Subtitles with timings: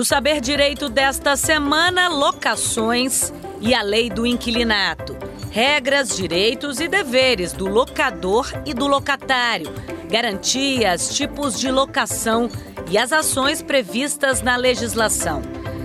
[0.00, 5.14] No Saber Direito desta semana, locações e a lei do inquilinato.
[5.50, 9.70] Regras, direitos e deveres do locador e do locatário.
[10.10, 12.48] Garantias, tipos de locação
[12.90, 15.42] e as ações previstas na legislação.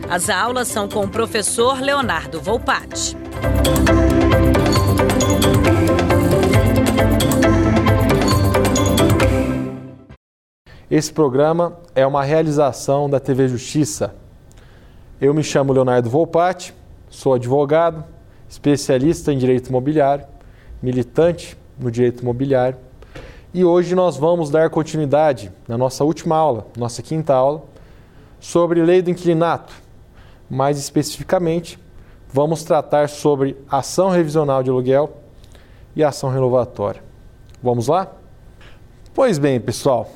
[0.10, 3.18] As aulas são com o professor Leonardo Volpatti.
[10.96, 14.16] Esse programa é uma realização da TV Justiça.
[15.20, 16.74] Eu me chamo Leonardo Volpatti,
[17.10, 18.02] sou advogado,
[18.48, 20.26] especialista em direito imobiliário,
[20.82, 22.78] militante no direito imobiliário.
[23.54, 27.66] E hoje nós vamos dar continuidade na nossa última aula, nossa quinta aula,
[28.40, 29.74] sobre lei do inquilinato.
[30.50, 31.78] Mais especificamente,
[32.32, 35.12] vamos tratar sobre ação revisional de aluguel
[35.94, 37.04] e ação renovatória.
[37.62, 38.14] Vamos lá?
[39.14, 40.10] Pois bem, pessoal,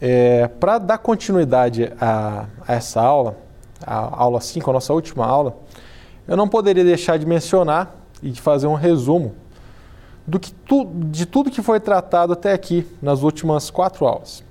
[0.00, 3.36] é, Para dar continuidade a, a, essa aula,
[3.84, 5.56] a aula 5, a nossa última aula,
[6.26, 9.34] eu não poderia deixar de mencionar e de fazer um resumo
[10.26, 14.44] do que tu, de tudo que foi tratado até aqui nas últimas quatro aulas.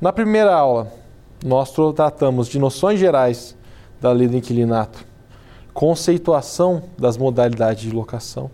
[0.00, 0.92] Na primeira aula,
[1.44, 3.56] nós tratamos de noções gerais
[4.00, 5.04] da lei do inquilinato,
[5.72, 8.50] conceituação das modalidades de locação.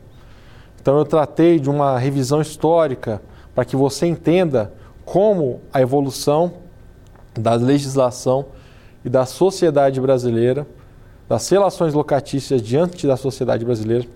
[0.80, 3.20] Então, eu tratei de uma revisão histórica
[3.54, 4.72] para que você entenda
[5.10, 6.52] como a evolução
[7.34, 8.46] da legislação
[9.04, 10.64] e da sociedade brasileira,
[11.28, 14.06] das relações locatícias diante da sociedade brasileira,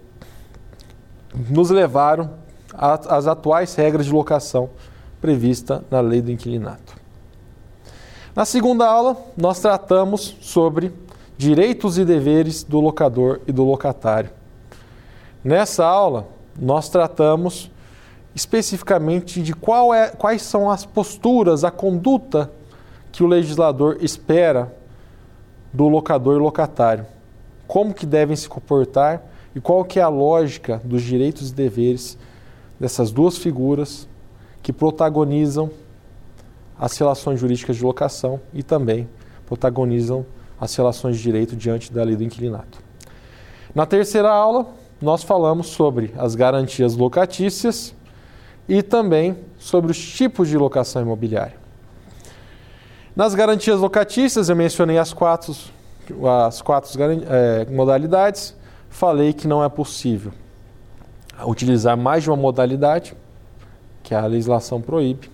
[1.50, 2.30] nos levaram
[2.72, 4.70] às atuais regras de locação
[5.20, 6.94] prevista na lei do inquilinato.
[8.32, 10.92] Na segunda aula, nós tratamos sobre
[11.36, 14.30] direitos e deveres do locador e do locatário.
[15.42, 17.68] Nessa aula, nós tratamos
[18.34, 22.50] especificamente de é, quais são as posturas, a conduta
[23.12, 24.74] que o legislador espera
[25.72, 27.06] do locador e locatário.
[27.66, 29.22] Como que devem se comportar
[29.54, 32.18] e qual que é a lógica dos direitos e deveres
[32.78, 34.08] dessas duas figuras
[34.62, 35.70] que protagonizam
[36.78, 39.08] as relações jurídicas de locação e também
[39.46, 40.26] protagonizam
[40.60, 42.82] as relações de direito diante da lei do inquilinato.
[43.74, 44.66] Na terceira aula,
[45.00, 47.94] nós falamos sobre as garantias locatícias
[48.68, 51.56] e também sobre os tipos de locação imobiliária.
[53.14, 55.54] Nas garantias locatícias, eu mencionei as quatro,
[56.46, 58.56] as quatro é, modalidades,
[58.88, 60.32] falei que não é possível
[61.46, 63.14] utilizar mais de uma modalidade,
[64.02, 65.30] que a legislação proíbe,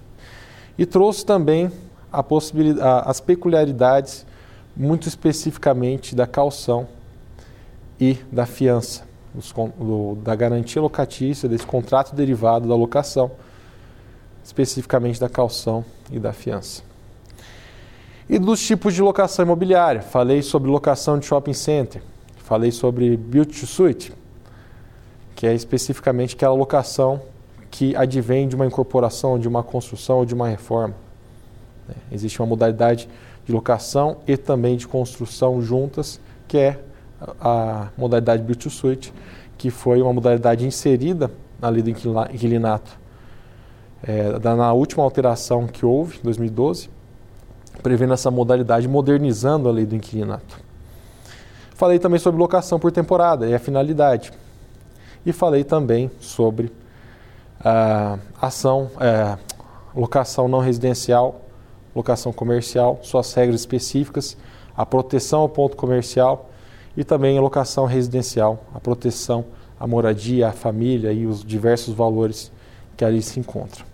[0.79, 1.71] e trouxe também
[2.13, 4.27] a possibilidade, as peculiaridades,
[4.77, 6.89] muito especificamente da calção
[8.01, 9.10] e da fiança
[9.79, 13.31] do, da garantia locatícia, desse contrato derivado da locação,
[14.45, 16.83] especificamente da calção e da fiança.
[18.29, 22.03] E dos tipos de locação imobiliária, falei sobre locação de shopping center,
[22.37, 24.13] falei sobre build to suit,
[25.35, 27.23] que é especificamente aquela locação
[27.71, 30.95] que advém de uma incorporação, de uma construção ou de uma reforma.
[31.89, 33.09] É, existe uma modalidade
[33.47, 36.79] de locação e também de construção juntas, que é
[37.41, 39.13] a modalidade Build to Suit,
[39.59, 42.99] que foi uma modalidade inserida na lei do inquilinato
[44.03, 46.89] é, na última alteração que houve, em 2012,
[47.83, 50.59] prevendo essa modalidade, modernizando a lei do inquilinato.
[51.75, 54.33] Falei também sobre locação por temporada e a finalidade.
[55.25, 56.73] E falei também sobre
[57.63, 59.37] a ação, é,
[59.95, 61.43] locação não residencial,
[61.95, 64.37] locação comercial, suas regras específicas,
[64.77, 66.50] a proteção ao ponto comercial
[66.97, 69.45] e também a locação residencial, a proteção
[69.79, 72.53] à moradia, à família e os diversos valores
[72.97, 73.87] que ali se encontram.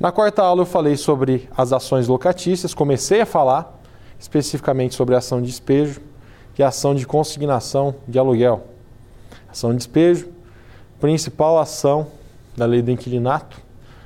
[0.00, 3.80] Na quarta aula eu falei sobre as ações locatícias, comecei a falar
[4.18, 6.00] especificamente sobre a ação de despejo
[6.58, 8.66] e a ação de consignação de aluguel.
[9.50, 10.28] Ação de despejo,
[11.00, 12.06] principal ação
[12.56, 13.60] da lei do inquilinato,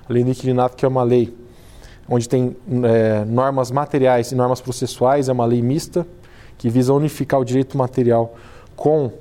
[0.09, 1.37] a lei do inquilinato que é uma lei
[2.09, 6.07] onde tem é, normas materiais e normas processuais, é uma lei mista,
[6.59, 8.35] que visa unificar o direito material
[8.75, 9.13] com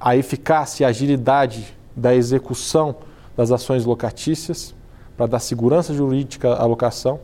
[0.00, 2.96] a eficácia e agilidade da execução
[3.36, 4.74] das ações locatícias,
[5.16, 7.20] para dar segurança jurídica à locação.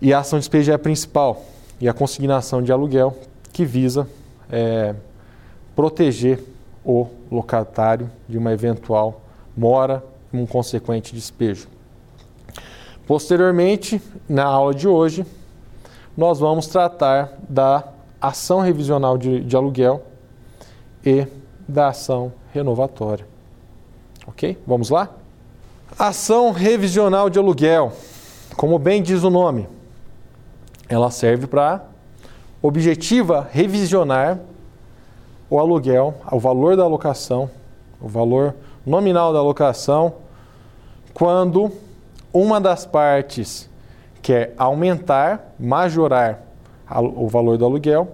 [0.00, 1.44] E a ação de é a principal,
[1.80, 3.16] e a consignação de aluguel,
[3.52, 4.08] que visa
[4.50, 4.94] é,
[5.74, 6.42] proteger
[6.84, 9.22] o locatário de uma eventual
[9.56, 10.02] mora
[10.32, 11.68] e um consequente despejo.
[13.06, 15.24] Posteriormente, na aula de hoje,
[16.16, 17.84] nós vamos tratar da
[18.20, 20.02] ação revisional de, de aluguel
[21.04, 21.26] e
[21.68, 23.26] da ação renovatória.
[24.26, 24.58] Ok?
[24.66, 25.10] Vamos lá?
[25.98, 27.92] Ação revisional de aluguel.
[28.56, 29.68] Como bem diz o nome,
[30.88, 31.84] ela serve para
[32.62, 34.38] objetiva revisionar
[35.48, 37.50] o aluguel, o valor da alocação,
[38.00, 38.54] o valor
[38.84, 40.14] nominal da alocação,
[41.14, 41.70] quando
[42.32, 43.68] uma das partes
[44.26, 46.42] quer aumentar, majorar
[47.14, 48.08] o valor do aluguel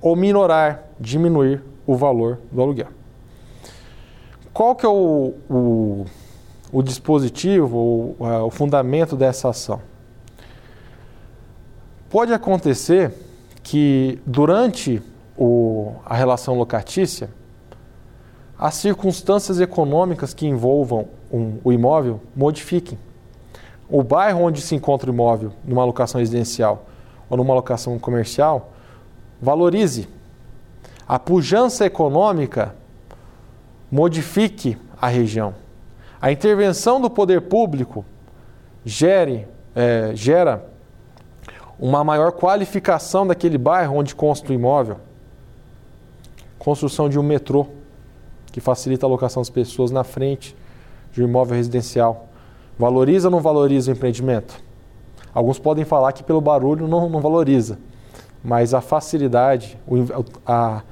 [0.00, 2.88] ou minorar, diminuir o valor do aluguel.
[4.52, 6.04] Qual que é o, o,
[6.72, 8.16] o dispositivo, o,
[8.46, 9.80] o fundamento dessa ação?
[12.10, 13.14] Pode acontecer
[13.62, 15.00] que durante
[15.38, 17.30] o, a relação locatícia,
[18.58, 22.98] as circunstâncias econômicas que envolvam um, o imóvel modifiquem.
[23.88, 26.86] O bairro onde se encontra o imóvel, numa locação residencial
[27.28, 28.72] ou numa locação comercial,
[29.40, 30.08] valorize.
[31.06, 32.74] A pujança econômica
[33.90, 35.54] modifique a região.
[36.20, 38.04] A intervenção do poder público
[38.84, 40.64] gere, é, gera
[41.78, 44.98] uma maior qualificação daquele bairro onde consta o imóvel.
[46.58, 47.66] Construção de um metrô,
[48.52, 50.54] que facilita a alocação das pessoas na frente
[51.12, 52.28] de um imóvel residencial.
[52.78, 54.60] Valoriza ou não valoriza o empreendimento?
[55.34, 57.78] Alguns podem falar que pelo barulho não, não valoriza,
[58.44, 59.96] mas a facilidade, o,
[60.46, 60.82] a,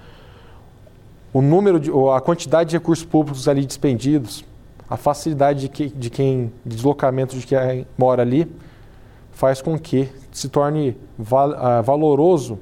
[1.33, 4.45] o número, de, a quantidade de recursos públicos ali dispendidos,
[4.89, 8.51] a facilidade de, que, de quem, de deslocamento de quem mora ali,
[9.31, 12.59] faz com que se torne val, uh, valoroso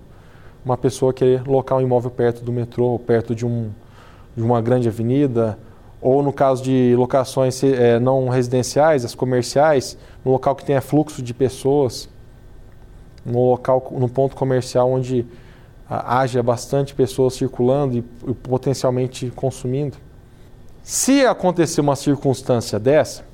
[0.65, 3.70] uma pessoa querer locar um imóvel perto do metrô, perto de, um,
[4.37, 5.59] de uma grande avenida,
[6.00, 11.23] ou no caso de locações é, não residenciais, as comerciais, no local que tenha fluxo
[11.23, 12.09] de pessoas,
[13.25, 15.27] no local, no ponto comercial onde
[15.89, 19.97] haja bastante pessoas circulando e, e potencialmente consumindo.
[20.83, 23.25] Se acontecer uma circunstância dessa,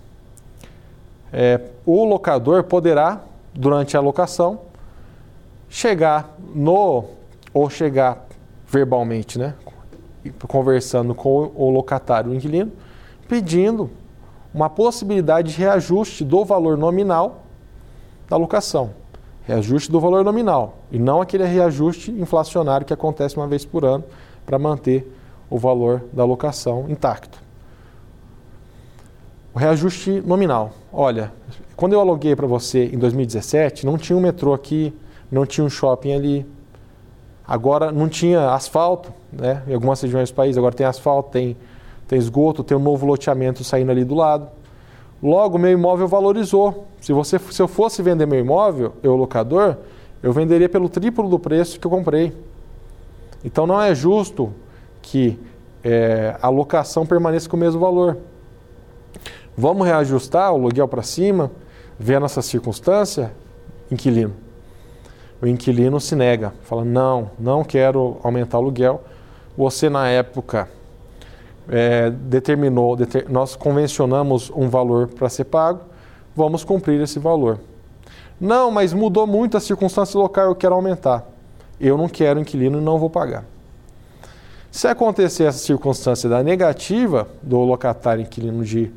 [1.32, 3.22] é, o locador poderá,
[3.52, 4.60] durante a locação,
[5.68, 7.04] chegar no
[7.52, 8.26] ou chegar
[8.66, 9.54] verbalmente, né,
[10.46, 12.72] conversando com o locatário, o inquilino,
[13.28, 13.90] pedindo
[14.52, 17.44] uma possibilidade de reajuste do valor nominal
[18.28, 18.90] da locação.
[19.46, 24.04] Reajuste do valor nominal e não aquele reajuste inflacionário que acontece uma vez por ano
[24.46, 25.06] para manter
[25.50, 27.42] o valor da locação intacto.
[29.54, 30.72] O reajuste nominal.
[30.92, 31.32] Olha,
[31.76, 34.92] quando eu aluguei para você em 2017, não tinha um metrô aqui,
[35.30, 36.46] não tinha um shopping ali.
[37.46, 39.62] Agora não tinha asfalto, né?
[39.68, 41.56] Em algumas regiões do país agora tem asfalto, tem,
[42.08, 44.48] tem esgoto, tem um novo loteamento saindo ali do lado.
[45.22, 46.86] Logo, meu imóvel valorizou.
[47.00, 49.76] Se, você, se eu fosse vender meu imóvel, eu locador,
[50.22, 52.32] eu venderia pelo triplo do preço que eu comprei.
[53.44, 54.52] Então não é justo
[55.02, 55.38] que
[55.82, 58.16] é, a locação permaneça com o mesmo valor.
[59.56, 61.50] Vamos reajustar o aluguel para cima,
[61.98, 63.32] ver a nossa circunstância?
[63.90, 64.43] Inquilino.
[65.44, 69.04] O inquilino se nega, fala: não, não quero aumentar o aluguel.
[69.58, 70.70] Você, na época,
[71.68, 75.80] é, determinou, deter, nós convencionamos um valor para ser pago,
[76.34, 77.60] vamos cumprir esse valor.
[78.40, 81.26] Não, mas mudou muito a circunstância local, eu quero aumentar.
[81.78, 83.44] Eu não quero inquilino e não vou pagar.
[84.70, 88.90] Se acontecer essa circunstância da negativa do locatário inquilino de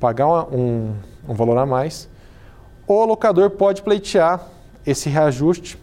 [0.00, 0.94] pagar um,
[1.28, 2.08] um valor a mais,
[2.86, 4.53] o locador pode pleitear
[4.86, 5.78] esse reajuste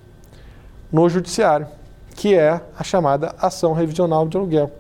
[0.92, 1.68] no judiciário,
[2.16, 4.72] que é a chamada ação revisional de aluguel.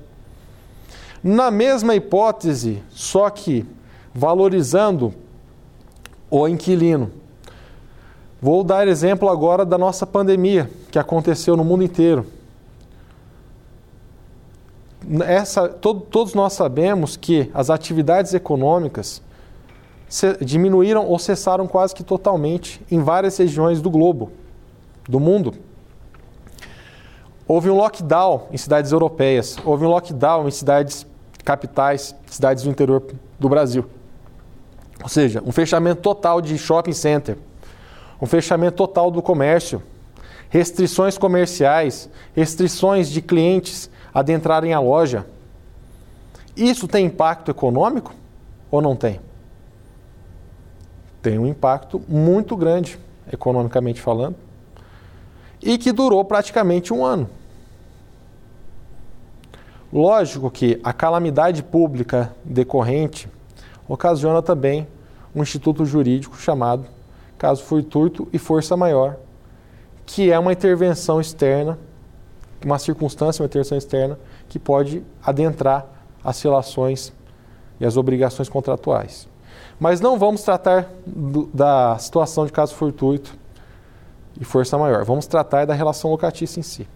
[1.24, 3.66] Na mesma hipótese, só que
[4.14, 5.14] valorizando
[6.30, 7.12] o inquilino.
[8.42, 12.26] Vou dar exemplo agora da nossa pandemia, que aconteceu no mundo inteiro.
[15.26, 19.22] Essa, todos nós sabemos que as atividades econômicas
[20.42, 24.32] diminuíram ou cessaram quase que totalmente em várias regiões do globo,
[25.08, 25.54] do mundo.
[27.48, 31.06] Houve um lockdown em cidades europeias, houve um lockdown em cidades
[31.46, 33.04] capitais, cidades do interior
[33.40, 33.86] do Brasil.
[35.02, 37.38] Ou seja, um fechamento total de shopping center,
[38.22, 39.82] um fechamento total do comércio,
[40.50, 45.26] restrições comerciais, restrições de clientes adentrarem a loja.
[46.56, 48.14] Isso tem impacto econômico
[48.70, 49.20] ou não tem?
[51.22, 53.00] Tem um impacto muito grande,
[53.32, 54.36] economicamente falando,
[55.62, 57.30] e que durou praticamente um ano.
[59.94, 63.30] Lógico que a calamidade pública decorrente
[63.88, 64.88] ocasiona também
[65.36, 66.86] um instituto jurídico chamado
[67.38, 69.18] caso fortuito e força maior,
[70.06, 71.78] que é uma intervenção externa,
[72.64, 75.86] uma circunstância, uma intervenção externa que pode adentrar
[76.24, 77.12] as relações
[77.80, 79.28] e as obrigações contratuais.
[79.82, 83.36] Mas não vamos tratar do, da situação de caso fortuito
[84.40, 85.04] e força maior.
[85.04, 86.88] Vamos tratar da relação locatícia em si.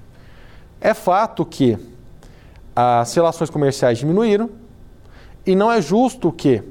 [0.79, 1.79] É fato que
[2.75, 4.51] as relações comerciais diminuíram
[5.47, 6.61] e não é justo que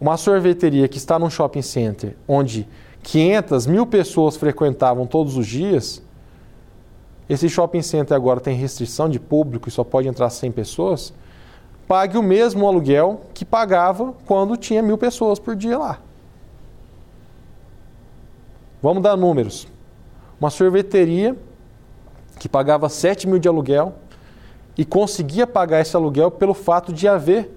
[0.00, 2.68] uma sorveteria que está num shopping center onde
[3.04, 6.02] 500 mil pessoas frequentavam todos os dias,
[7.28, 11.14] esse shopping center agora tem restrição de público e só pode entrar 100 pessoas,
[11.86, 15.98] pague o mesmo aluguel que pagava quando tinha mil pessoas por dia lá.
[18.82, 19.66] Vamos dar números.
[20.40, 21.36] Uma sorveteria
[22.38, 23.94] que pagava 7 mil de aluguel
[24.76, 27.50] e conseguia pagar esse aluguel pelo fato de haver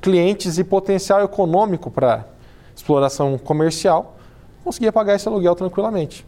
[0.00, 2.26] clientes e potencial econômico para
[2.74, 4.16] exploração comercial,
[4.64, 6.26] conseguia pagar esse aluguel tranquilamente.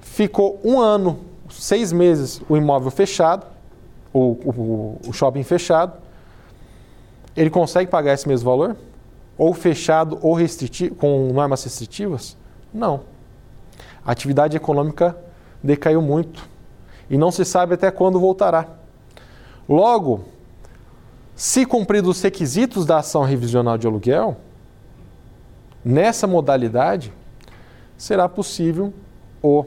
[0.00, 1.18] Ficou um ano,
[1.50, 3.46] seis meses, o imóvel fechado,
[4.12, 5.92] o, o, o shopping fechado.
[7.36, 8.76] Ele consegue pagar esse mesmo valor?
[9.38, 12.36] Ou fechado ou restritivo, com normas restritivas?
[12.72, 13.00] Não.
[14.04, 15.16] A atividade econômica
[15.62, 16.46] decaiu muito
[17.08, 18.66] e não se sabe até quando voltará.
[19.68, 20.24] Logo,
[21.34, 24.36] se cumpridos os requisitos da ação revisional de aluguel,
[25.84, 27.12] nessa modalidade,
[27.96, 28.92] será possível
[29.42, 29.64] o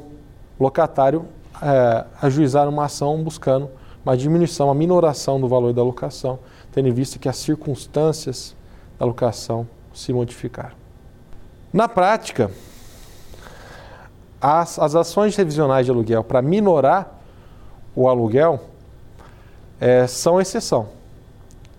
[0.59, 1.25] locatário
[1.61, 3.69] é, ajuizar uma ação buscando
[4.05, 6.39] uma diminuição, uma minoração do valor da locação,
[6.75, 8.53] tendo em vista que as circunstâncias
[8.99, 10.75] da locação se modificaram.
[11.71, 12.51] Na prática,
[14.41, 17.17] as, as ações revisionais de aluguel para minorar
[17.95, 18.59] o aluguel
[19.79, 20.89] é, são exceção.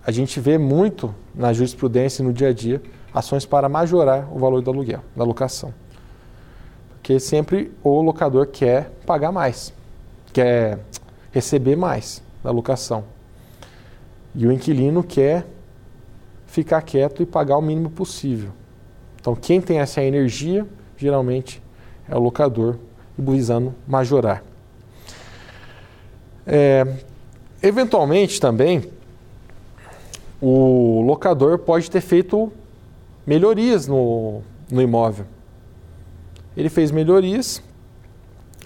[0.03, 2.81] A gente vê muito na jurisprudência e no dia a dia
[3.13, 5.71] ações para majorar o valor do aluguel, da locação.
[6.93, 9.71] Porque sempre o locador quer pagar mais,
[10.33, 10.79] quer
[11.31, 13.16] receber mais da locação.
[14.37, 15.47] E o inquilino quer
[16.45, 18.51] ficar quieto e pagar o mínimo possível.
[19.19, 20.65] Então, quem tem essa energia,
[20.95, 21.61] geralmente,
[22.07, 22.77] é o locador,
[23.17, 24.43] visando majorar.
[26.45, 26.85] É,
[27.63, 28.83] eventualmente também,
[30.39, 32.53] o locador pode ter feito
[33.25, 34.41] melhorias no,
[34.71, 35.25] no imóvel.
[36.55, 37.61] Ele fez melhorias,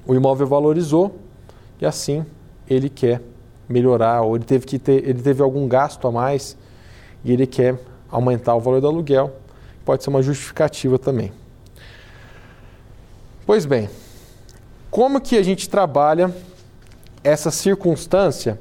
[0.05, 1.15] o imóvel valorizou
[1.79, 2.25] e assim
[2.69, 3.21] ele quer
[3.71, 6.57] melhorar, ou ele teve que ter, ele teve algum gasto a mais
[7.23, 9.35] e ele quer aumentar o valor do aluguel.
[9.85, 11.31] Pode ser uma justificativa também.
[13.45, 13.89] Pois bem,
[14.89, 16.33] como que a gente trabalha
[17.23, 18.59] essa circunstância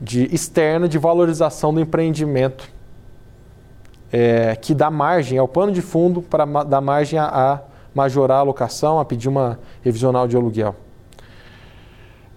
[0.00, 2.68] de externa de valorização do empreendimento
[4.12, 7.60] é, que dá margem, é o pano de fundo para dar margem a, a
[7.94, 10.74] majorar a locação, a pedir uma revisional de aluguel.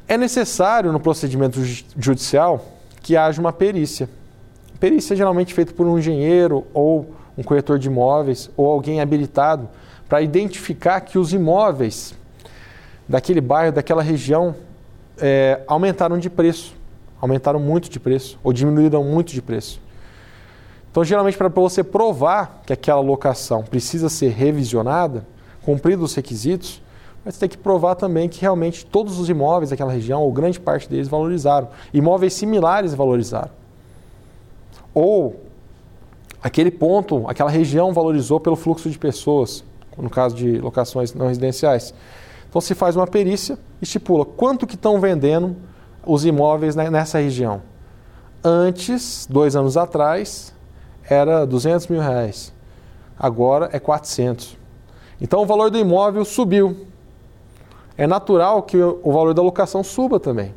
[0.10, 1.62] É necessário no procedimento
[1.96, 2.66] judicial
[3.04, 4.10] que haja uma perícia.
[4.80, 9.70] Perícia geralmente feita por um engenheiro ou um corretor de imóveis ou alguém habilitado
[10.10, 12.16] para identificar que os imóveis
[13.08, 14.56] daquele bairro, daquela região,
[15.20, 16.74] é, aumentaram de preço,
[17.22, 19.80] aumentaram muito de preço, ou diminuíram muito de preço.
[20.89, 25.24] Então, geralmente, para você provar que aquela locação precisa ser revisionada,
[25.62, 26.82] cumpridos os requisitos,
[27.26, 30.90] você tem que provar também que realmente todos os imóveis daquela região, ou grande parte
[30.90, 31.70] deles, valorizaram.
[31.94, 33.52] Imóveis similares valorizaram.
[34.94, 35.40] Ou
[36.42, 39.64] aquele ponto, aquela região valorizou pelo fluxo de pessoas,
[39.98, 41.94] no caso de locações não residenciais.
[42.50, 45.56] Então se faz uma perícia, estipula quanto que estão vendendo
[46.06, 47.62] os imóveis nessa região.
[48.44, 50.54] Antes, dois anos atrás,
[51.08, 52.54] era 200 mil reais.
[53.18, 54.58] Agora é 400.
[55.20, 56.88] Então o valor do imóvel subiu.
[58.00, 60.56] É natural que o valor da locação suba também.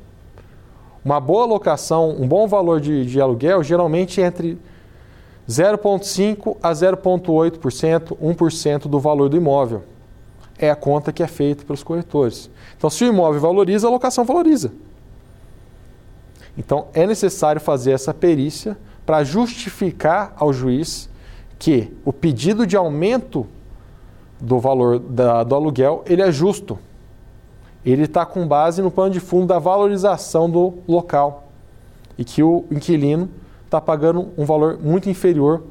[1.04, 4.56] Uma boa locação, um bom valor de, de aluguel, geralmente é entre
[5.49, 9.82] 0,5% a 0,8%, 1% do valor do imóvel
[10.56, 12.49] é a conta que é feita pelos corretores.
[12.76, 14.72] Então, se o imóvel valoriza, a locação valoriza.
[16.56, 21.11] Então, é necessário fazer essa perícia para justificar ao juiz
[21.58, 23.49] que o pedido de aumento
[24.40, 26.78] do valor da, do aluguel ele é justo.
[27.84, 31.48] Ele está com base no plano de fundo da valorização do local
[32.16, 33.28] e que o inquilino
[33.64, 35.64] está pagando um valor muito inferior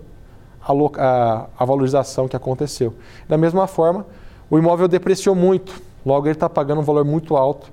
[0.62, 2.94] à, à, à valorização que aconteceu.
[3.30, 4.06] Da mesma forma,
[4.50, 7.72] o imóvel depreciou muito, logo ele está pagando um valor muito alto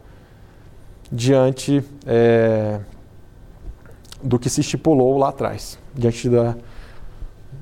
[1.10, 2.78] diante é,
[4.22, 6.54] do que se estipulou lá atrás, diante da,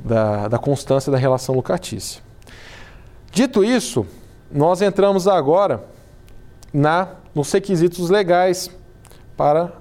[0.05, 2.23] da, da constância da relação locatícia.
[3.31, 4.07] Dito isso,
[4.51, 5.85] nós entramos agora
[6.73, 8.71] na, nos requisitos legais
[9.37, 9.73] para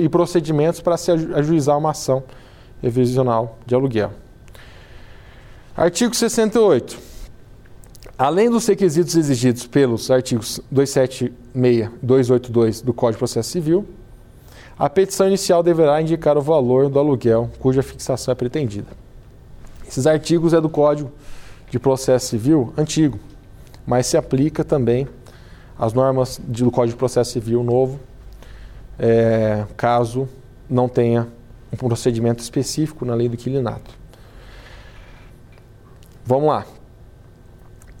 [0.00, 2.22] e procedimentos para se ajuizar uma ação
[2.82, 4.12] revisional de aluguel.
[5.76, 6.98] Artigo 68.
[8.16, 13.84] Além dos requisitos exigidos pelos artigos 276 e 282 do Código de Processo Civil,
[14.78, 18.88] a petição inicial deverá indicar o valor do aluguel cuja fixação é pretendida.
[19.86, 21.10] Esses artigos é do Código
[21.70, 23.18] de Processo Civil antigo,
[23.86, 25.08] mas se aplica também
[25.78, 27.98] às normas do Código de Processo Civil novo,
[28.98, 30.28] é, caso
[30.68, 31.28] não tenha
[31.72, 33.90] um procedimento específico na lei do inquilinato.
[36.24, 36.64] Vamos lá.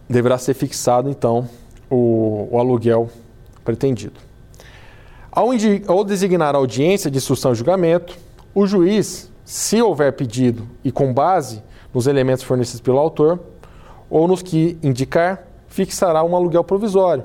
[0.08, 1.48] Deverá ser fixado, então,
[1.90, 3.10] o, o aluguel
[3.64, 4.20] pretendido.
[5.30, 5.48] Ao,
[5.88, 8.16] ao designar a audiência de instrução e julgamento,
[8.54, 11.62] o juiz, se houver pedido e com base
[11.92, 13.40] nos elementos fornecidos pelo autor,
[14.08, 17.24] ou nos que indicar, fixará um aluguel provisório,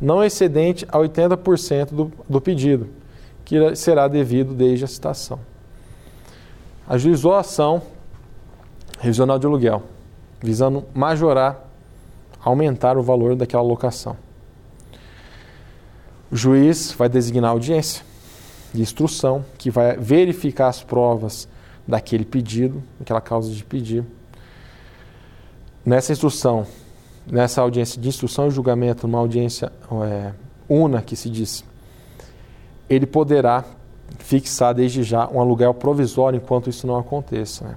[0.00, 2.88] não excedente a 80% do, do pedido,
[3.44, 5.38] que será devido desde a citação.
[6.88, 7.82] Ajuizou a ação
[8.98, 9.82] revisional de aluguel,
[10.40, 11.68] visando majorar,
[12.42, 14.16] aumentar o valor daquela locação.
[16.30, 18.04] O juiz vai designar audiência
[18.72, 21.48] de instrução, que vai verificar as provas
[21.86, 24.04] daquele pedido, daquela causa de pedir.
[25.84, 26.66] Nessa instrução,
[27.30, 29.72] nessa audiência de instrução e julgamento, uma audiência
[30.04, 30.32] é,
[30.68, 31.64] una que se diz,
[32.88, 33.64] ele poderá
[34.18, 37.64] fixar desde já um aluguel provisório enquanto isso não aconteça.
[37.64, 37.76] Né?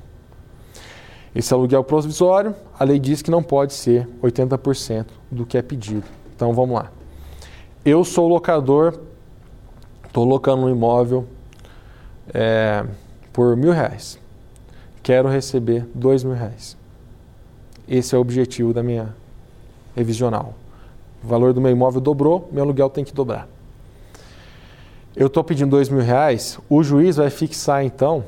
[1.36, 6.06] Esse aluguel provisório, a lei diz que não pode ser 80% do que é pedido.
[6.36, 6.92] Então vamos lá.
[7.86, 9.00] Eu sou locador,
[10.06, 11.28] estou locando um imóvel
[12.34, 12.86] é,
[13.32, 14.20] por mil reais.
[15.02, 16.78] Quero receber dois mil reais.
[17.88, 19.14] Esse é o objetivo da minha
[19.96, 20.54] revisional.
[21.24, 23.48] O valor do meu imóvel dobrou, meu aluguel tem que dobrar.
[25.16, 28.24] Eu estou pedindo dois mil reais, o juiz vai fixar então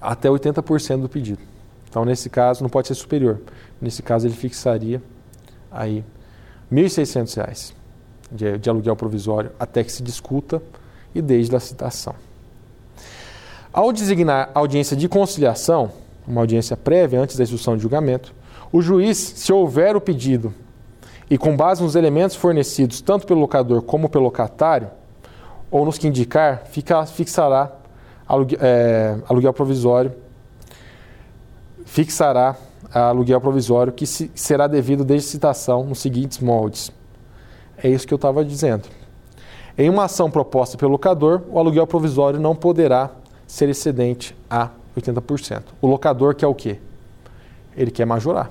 [0.00, 1.40] até 80% do pedido.
[1.88, 3.40] Então, nesse caso, não pode ser superior.
[3.80, 5.02] Nesse caso, ele fixaria
[5.70, 6.04] aí
[6.70, 7.72] R$ 1.600
[8.30, 10.62] de, de aluguel provisório até que se discuta
[11.14, 12.14] e desde a citação.
[13.72, 15.90] Ao designar audiência de conciliação,
[16.26, 18.34] uma audiência prévia antes da instrução de julgamento,
[18.74, 20.52] o juiz, se houver o pedido
[21.30, 24.90] e com base nos elementos fornecidos tanto pelo locador como pelo locatário,
[25.70, 27.70] ou nos que indicar, fica, fixará
[28.26, 30.12] aluguel, é, aluguel provisório,
[31.84, 32.56] fixará
[32.92, 36.90] aluguel provisório que se, será devido desde citação nos seguintes moldes.
[37.80, 38.88] É isso que eu estava dizendo.
[39.78, 43.12] Em uma ação proposta pelo locador, o aluguel provisório não poderá
[43.46, 45.62] ser excedente a 80%.
[45.80, 46.80] O locador quer o quê?
[47.76, 48.50] Ele quer majorar.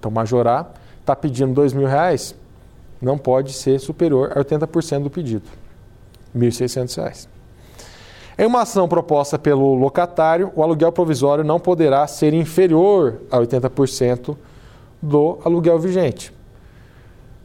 [0.00, 2.34] Então, majorar, está pedindo dois mil reais,
[3.02, 5.44] não pode ser superior a 80% do pedido.
[6.34, 7.28] R$ 1.600.
[8.38, 14.34] Em uma ação proposta pelo locatário, o aluguel provisório não poderá ser inferior a 80%
[15.02, 16.32] do aluguel vigente.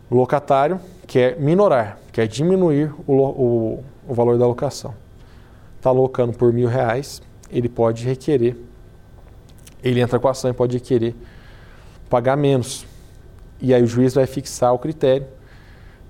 [0.09, 4.93] O locatário quer minorar, quer diminuir o, o, o valor da locação.
[5.75, 8.55] Está alocando por mil reais, ele pode requerer,
[9.83, 11.13] ele entra com a ação e pode requerer
[12.15, 12.85] pagar menos.
[13.59, 15.27] E aí o juiz vai fixar o critério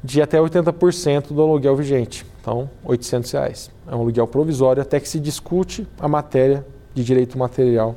[0.03, 2.23] de até 80% do aluguel vigente.
[2.39, 3.71] Então, 800 reais.
[3.87, 6.63] É um aluguel provisório até que se discute a matéria
[6.93, 7.95] de direito material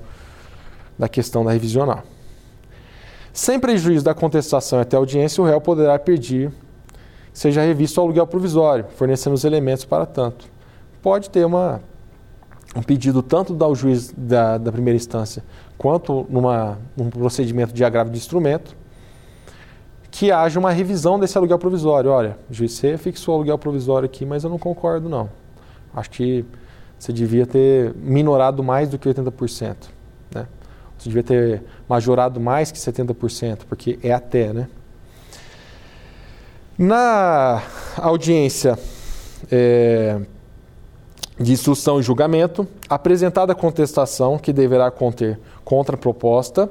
[0.98, 2.02] da questão da revisional.
[3.30, 6.50] Sem prejuízo da contestação até a audiência, o réu poderá pedir
[7.30, 10.46] que seja revisto o aluguel provisório, fornecendo os elementos para tanto.
[11.02, 11.82] Pode ter uma,
[12.74, 15.44] um pedido tanto do juiz da, da primeira instância
[15.78, 18.76] quanto numa, num procedimento de agravo de instrumento,
[20.10, 22.10] que haja uma revisão desse aluguel provisório.
[22.10, 25.30] Olha, o juiz você fixou o aluguel provisório aqui, mas eu não concordo não.
[25.94, 26.44] Acho que
[26.98, 29.76] você devia ter minorado mais do que 80%.
[30.34, 30.46] Né?
[30.98, 34.68] Você devia ter majorado mais que 70%, porque é até, né?
[36.76, 37.62] Na
[37.96, 38.78] audiência
[39.50, 40.20] é,
[41.38, 46.70] de instrução e julgamento, apresentada a contestação, que deverá conter contraproposta,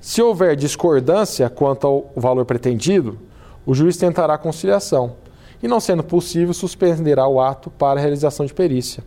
[0.00, 3.18] se houver discordância quanto ao valor pretendido,
[3.66, 5.16] o juiz tentará conciliação
[5.62, 9.02] e, não sendo possível, suspenderá o ato para a realização de perícia,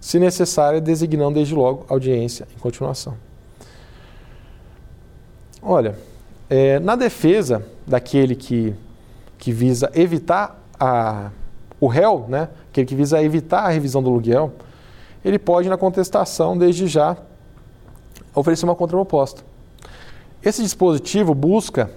[0.00, 3.14] se necessário, designando desde logo audiência em continuação.
[5.62, 5.96] Olha,
[6.48, 8.74] é, na defesa daquele que,
[9.38, 11.30] que visa evitar a,
[11.80, 14.52] o réu, né, aquele que visa evitar a revisão do aluguel,
[15.24, 17.16] ele pode, na contestação, desde já,
[18.34, 19.42] oferecer uma contraproposta.
[20.42, 21.90] Esse dispositivo busca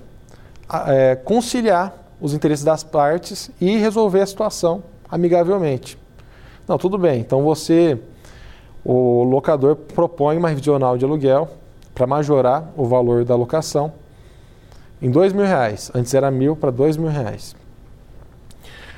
[0.88, 5.98] é, conciliar os interesses das partes e resolver a situação amigavelmente.
[6.68, 7.20] Não, tudo bem.
[7.20, 8.00] Então você,
[8.84, 11.50] o locador, propõe uma revisional de aluguel
[11.94, 13.94] para majorar o valor da locação.
[15.02, 15.92] em dois mil reais.
[15.94, 17.54] Antes era mil para dois mil reais.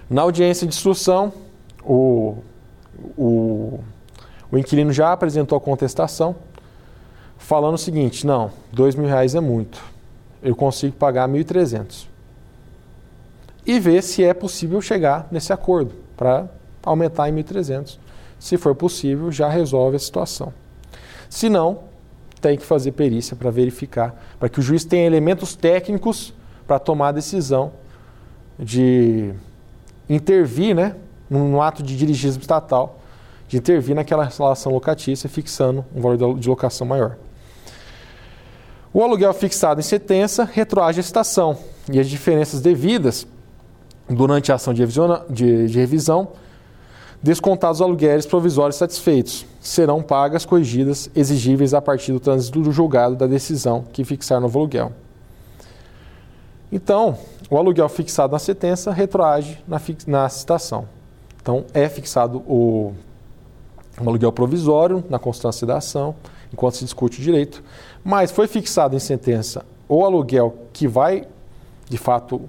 [0.09, 1.33] Na audiência de instrução,
[1.83, 2.37] o,
[3.17, 3.79] o,
[4.51, 6.35] o inquilino já apresentou a contestação,
[7.37, 9.81] falando o seguinte: não, dois mil reais é muito,
[10.43, 12.07] eu consigo pagar mil e trezentos.
[13.65, 16.47] E ver se é possível chegar nesse acordo para
[16.83, 17.99] aumentar em mil e trezentos.
[18.39, 20.53] Se for possível, já resolve a situação.
[21.27, 21.79] Se não,
[22.39, 26.31] tem que fazer perícia para verificar, para que o juiz tenha elementos técnicos
[26.67, 27.73] para tomar a decisão
[28.59, 29.33] de
[30.09, 30.95] intervir, né,
[31.29, 32.99] no ato de dirigismo estatal,
[33.47, 37.17] de intervir naquela relação locatícia, fixando um valor de locação maior.
[38.93, 41.57] O aluguel fixado em sentença retroage a estação
[41.91, 43.27] e as diferenças devidas
[44.09, 44.85] durante a ação de,
[45.29, 46.29] de, de revisão
[47.25, 53.15] descontados os aluguéis provisórios satisfeitos, serão pagas corrigidas exigíveis a partir do trânsito do julgado
[53.15, 54.91] da decisão que fixar novo aluguel.
[56.75, 57.17] Então,
[57.49, 60.89] o aluguel fixado na sentença retroage na, na citação.
[61.41, 62.93] Então, é fixado o,
[63.97, 66.13] o aluguel provisório na constância da ação,
[66.51, 67.63] enquanto se discute o direito,
[68.03, 71.25] mas foi fixado em sentença o aluguel que vai,
[71.87, 72.41] de fato,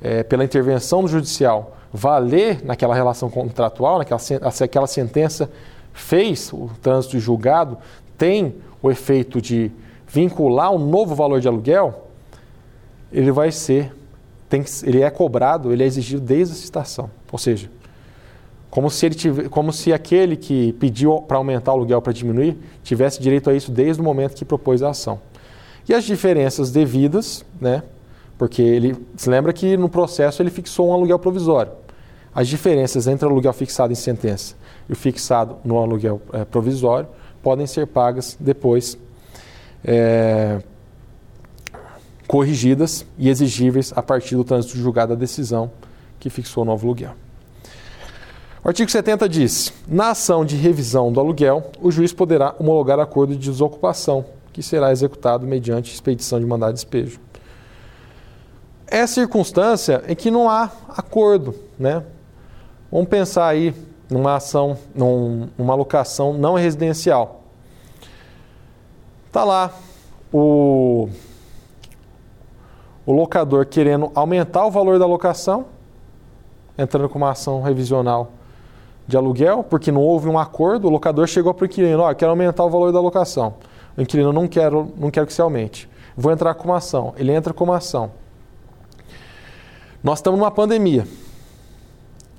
[0.00, 4.20] é, pela intervenção judicial, valer naquela relação contratual, naquela
[4.60, 5.48] aquela sentença
[5.92, 7.78] fez o trânsito julgado,
[8.18, 9.70] tem o efeito de
[10.08, 12.08] vincular um novo valor de aluguel,
[13.12, 13.92] ele vai ser,
[14.48, 17.10] tem, ele é cobrado, ele é exigido desde a citação.
[17.30, 17.70] Ou seja,
[18.70, 23.20] como se, ele como se aquele que pediu para aumentar o aluguel para diminuir tivesse
[23.20, 25.20] direito a isso desde o momento que propôs a ação.
[25.86, 27.82] E as diferenças devidas, né,
[28.38, 31.72] porque ele se lembra que no processo ele fixou um aluguel provisório.
[32.34, 34.54] As diferenças entre o aluguel fixado em sentença
[34.88, 37.08] e o fixado no aluguel é, provisório
[37.42, 38.96] podem ser pagas depois
[39.84, 40.60] é,
[42.26, 45.70] corrigidas e exigíveis a partir do trânsito julgado da decisão
[46.18, 47.14] que fixou o novo aluguel.
[48.64, 53.34] O artigo 70 diz: na ação de revisão do aluguel, o juiz poderá homologar acordo
[53.34, 57.18] de desocupação, que será executado mediante expedição de mandado de despejo.
[58.86, 62.04] É circunstância em que não há acordo, né?
[62.90, 63.74] Vamos pensar aí
[64.08, 67.42] numa ação, numa locação não residencial.
[69.26, 69.72] Está lá
[70.30, 70.38] o,
[73.04, 75.66] o locador querendo aumentar o valor da locação,
[76.78, 78.32] entrando com uma ação revisional
[79.06, 82.14] de aluguel, porque não houve um acordo, o locador chegou para o inquilino, ó, oh,
[82.14, 83.54] quero aumentar o valor da locação.
[83.96, 85.88] O inquilino não quero, não quero que se aumente.
[86.16, 87.12] Vou entrar com uma ação.
[87.16, 88.12] Ele entra com uma ação.
[90.02, 91.06] Nós estamos numa pandemia.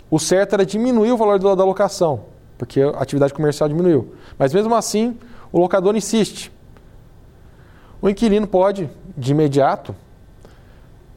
[0.09, 2.21] O certo era diminuir o valor da locação,
[2.57, 4.13] porque a atividade comercial diminuiu.
[4.37, 5.17] Mas mesmo assim,
[5.51, 6.51] o locador insiste.
[8.01, 9.95] O inquilino pode, de imediato,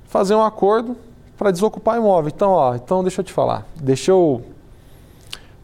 [0.09, 0.97] fazer um acordo
[1.37, 2.33] para desocupar imóvel.
[2.35, 3.67] Então, ó, então deixa eu te falar.
[3.77, 4.43] Deixa eu.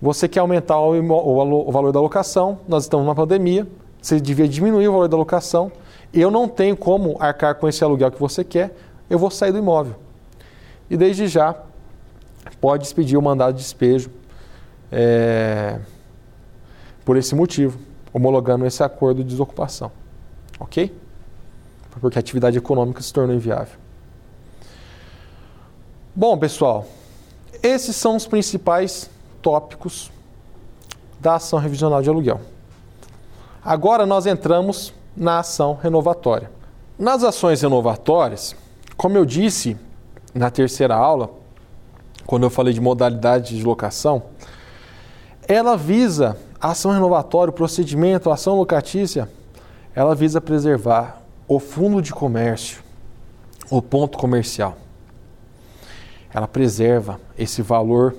[0.00, 3.66] Você quer aumentar o, o, o valor da locação, nós estamos numa pandemia,
[4.00, 5.70] você devia diminuir o valor da locação.
[6.12, 8.76] Eu não tenho como arcar com esse aluguel que você quer,
[9.08, 9.94] eu vou sair do imóvel.
[10.90, 11.56] E desde já,
[12.60, 14.10] pode expedir o mandado de despejo
[14.90, 15.78] é,
[17.04, 17.78] por esse motivo,
[18.12, 19.90] homologando esse acordo de desocupação.
[20.58, 20.94] Ok?
[22.00, 23.81] Porque a atividade econômica se tornou inviável.
[26.14, 26.84] Bom, pessoal,
[27.62, 29.08] esses são os principais
[29.40, 30.12] tópicos
[31.18, 32.38] da ação revisional de aluguel.
[33.64, 36.50] Agora nós entramos na ação renovatória.
[36.98, 38.54] Nas ações renovatórias,
[38.94, 39.74] como eu disse
[40.34, 41.30] na terceira aula,
[42.26, 44.24] quando eu falei de modalidade de locação,
[45.48, 49.30] ela visa a ação renovatória, o procedimento, a ação locatícia,
[49.94, 52.82] ela visa preservar o fundo de comércio,
[53.70, 54.76] o ponto comercial.
[56.34, 58.14] Ela preserva esse valor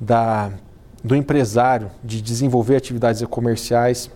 [0.00, 0.50] da,
[1.02, 4.10] do empresário de desenvolver atividades comerciais,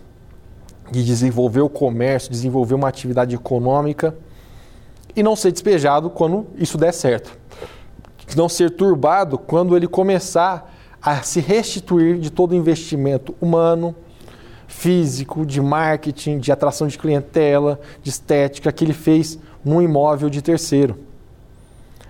[0.91, 4.15] de desenvolver o comércio, desenvolver uma atividade econômica
[5.15, 7.45] e não ser despejado quando isso der certo
[8.35, 13.95] não ser turbado quando ele começar a se restituir de todo o investimento humano,
[14.67, 20.41] físico, de marketing, de atração de clientela, de estética que ele fez num imóvel de
[20.41, 20.97] terceiro.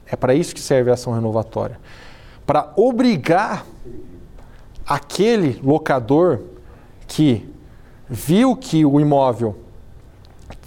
[0.07, 1.79] É para isso que serve a ação renovatória.
[2.45, 3.65] Para obrigar
[4.85, 6.41] aquele locador
[7.07, 7.49] que
[8.07, 9.57] viu que o imóvel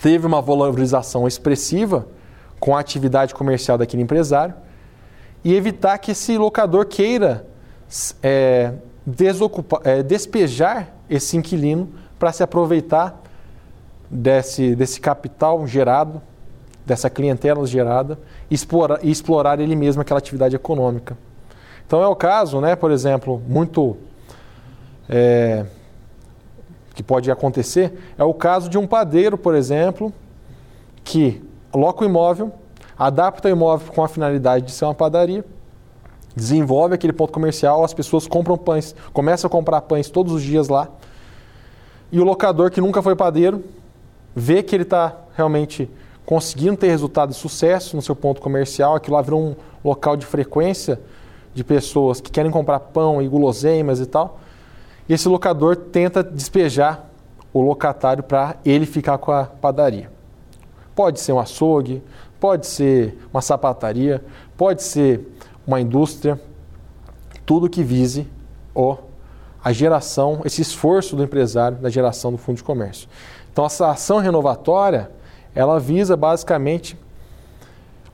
[0.01, 2.07] teve uma valorização expressiva
[2.59, 4.55] com a atividade comercial daquele empresário,
[5.45, 7.47] e evitar que esse locador queira
[8.23, 8.75] é,
[9.85, 13.23] é, despejar esse inquilino para se aproveitar
[14.11, 16.21] desse, desse capital gerado
[16.89, 18.19] dessa clientela gerada
[18.51, 21.19] e explorar, e explorar ele mesmo aquela atividade econômica.
[21.87, 23.97] Então é o caso, né, por exemplo, muito
[25.07, 25.67] é,
[26.95, 30.13] que pode acontecer, é o caso de um padeiro, por exemplo,
[31.05, 31.43] que
[31.75, 32.53] loca o imóvel,
[32.99, 35.45] adapta o imóvel com a finalidade de ser uma padaria,
[36.35, 40.69] desenvolve aquele ponto comercial, as pessoas compram pães, começam a comprar pães todos os dias
[40.69, 40.89] lá,
[42.11, 43.63] e o locador que nunca foi padeiro
[44.35, 45.91] vê que ele está realmente
[46.29, 50.27] conseguindo ter resultado de sucesso no seu ponto comercial, aquilo lá virou um local de
[50.27, 51.01] frequência
[51.55, 54.39] de pessoas que querem comprar pão e guloseimas e tal.
[55.09, 57.07] E esse locador tenta despejar
[57.51, 60.11] o locatário para ele ficar com a padaria.
[60.95, 62.03] Pode ser um açougue,
[62.39, 64.23] pode ser uma sapataria,
[64.55, 65.35] pode ser
[65.67, 66.39] uma indústria,
[67.47, 68.29] tudo que vise
[68.75, 68.99] o,
[69.65, 73.09] a geração, esse esforço do empresário da geração do fundo de comércio.
[73.51, 75.11] Então, essa ação renovatória,
[75.55, 76.97] ela visa basicamente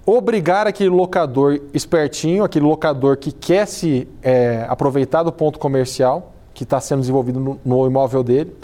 [0.07, 6.63] obrigar aquele locador espertinho, aquele locador que quer se é, aproveitar do ponto comercial que
[6.63, 8.57] está sendo desenvolvido no, no, imóvel dele,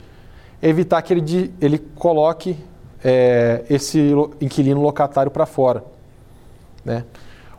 [0.63, 2.57] evitar que ele, ele coloque
[3.03, 5.83] é, esse inquilino locatário para fora.
[6.85, 7.05] Né?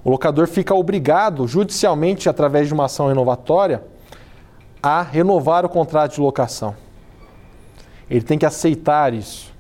[0.04, 3.84] O locador fica obrigado, judicialmente, através de uma ação renovatória,
[4.82, 6.76] a renovar o contrato de locação.
[8.10, 9.51] Ele tem que aceitar isso.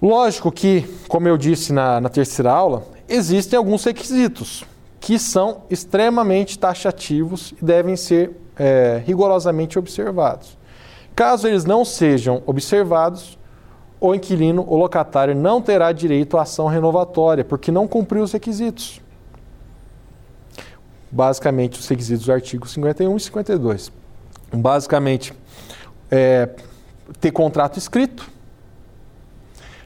[0.00, 4.64] Lógico que, como eu disse na, na terceira aula, existem alguns requisitos
[5.00, 10.56] que são extremamente taxativos e devem ser é, rigorosamente observados.
[11.16, 13.36] Caso eles não sejam observados,
[14.00, 19.00] o inquilino, o locatário, não terá direito à ação renovatória, porque não cumpriu os requisitos.
[21.10, 23.90] Basicamente, os requisitos do artigo 51 e 52.
[24.52, 25.32] Basicamente,
[26.10, 26.48] é,
[27.20, 28.30] ter contrato escrito,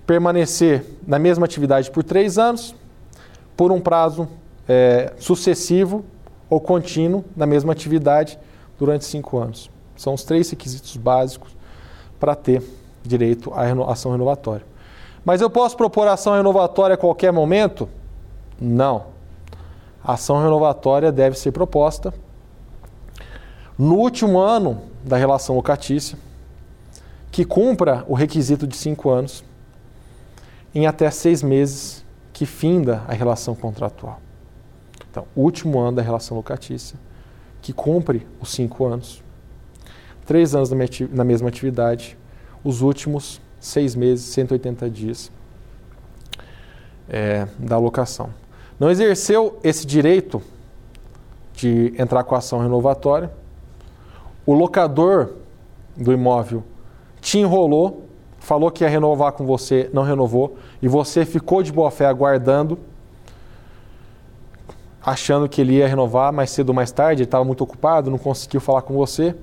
[0.06, 2.74] permanecer na mesma atividade por três anos,
[3.56, 4.28] por um prazo
[4.68, 6.04] é, sucessivo
[6.48, 8.38] ou contínuo na mesma atividade
[8.78, 9.70] durante cinco anos.
[9.96, 11.54] São os três requisitos básicos
[12.18, 12.62] para ter
[13.02, 14.64] direito à ação renovatória.
[15.24, 17.88] Mas eu posso propor ação renovatória a qualquer momento?
[18.60, 19.06] Não.
[20.02, 22.12] A ação renovatória deve ser proposta
[23.78, 26.18] no último ano da relação locatícia,
[27.30, 29.44] que cumpra o requisito de cinco anos
[30.74, 34.20] em até seis meses que finda a relação contratual.
[35.10, 36.98] Então, último ano da relação locatícia,
[37.60, 39.22] que cumpre os cinco anos,
[40.24, 40.70] três anos
[41.10, 42.16] na mesma atividade,
[42.64, 45.30] os últimos seis meses, 180 dias
[47.08, 48.30] é, da locação.
[48.80, 50.42] Não exerceu esse direito
[51.54, 53.30] de entrar com a ação renovatória,
[54.44, 55.34] o locador
[55.96, 56.64] do imóvel
[57.20, 58.08] te enrolou
[58.42, 62.76] falou que ia renovar com você, não renovou, e você ficou de boa fé aguardando,
[65.00, 68.18] achando que ele ia renovar mais cedo ou mais tarde, ele estava muito ocupado, não
[68.18, 69.34] conseguiu falar com você.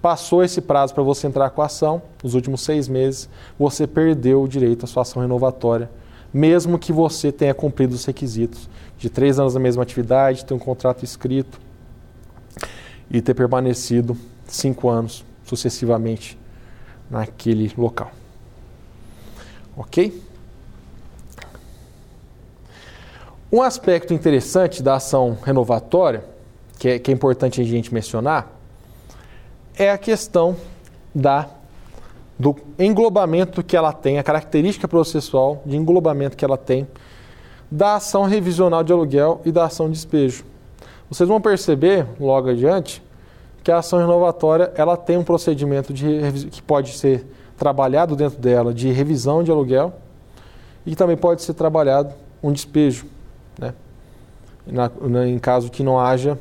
[0.00, 4.42] Passou esse prazo para você entrar com a ação, nos últimos seis meses, você perdeu
[4.42, 5.90] o direito à sua ação renovatória,
[6.32, 10.58] mesmo que você tenha cumprido os requisitos de três anos na mesma atividade, ter um
[10.58, 11.60] contrato escrito
[13.10, 14.16] e ter permanecido
[14.46, 16.38] cinco anos sucessivamente
[17.10, 18.10] naquele local.
[19.76, 20.22] Ok?
[23.52, 26.24] Um aspecto interessante da ação renovatória,
[26.78, 28.52] que é, que é importante a gente mencionar,
[29.78, 30.56] é a questão
[31.14, 31.48] da,
[32.38, 36.86] do englobamento que ela tem, a característica processual de englobamento que ela tem
[37.70, 40.44] da ação revisional de aluguel e da ação de despejo.
[41.10, 43.02] Vocês vão perceber, logo adiante,
[43.62, 48.72] que a ação renovatória ela tem um procedimento de, que pode ser trabalhado dentro dela
[48.72, 49.92] de revisão de aluguel
[50.84, 53.06] e também pode ser trabalhado um despejo,
[53.58, 53.74] né?
[54.66, 56.38] Na, na, em caso que não haja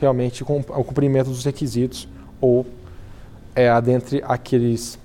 [0.00, 2.08] realmente com, o cumprimento dos requisitos
[2.40, 2.66] ou
[3.54, 4.98] é dentre aqueles,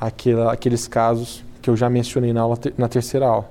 [0.00, 3.48] aquela, aqueles casos que eu já mencionei na, aula, na terceira aula.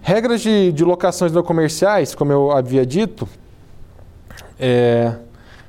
[0.00, 3.28] Regras de, de locações não comerciais, como eu havia dito,
[4.58, 5.14] é,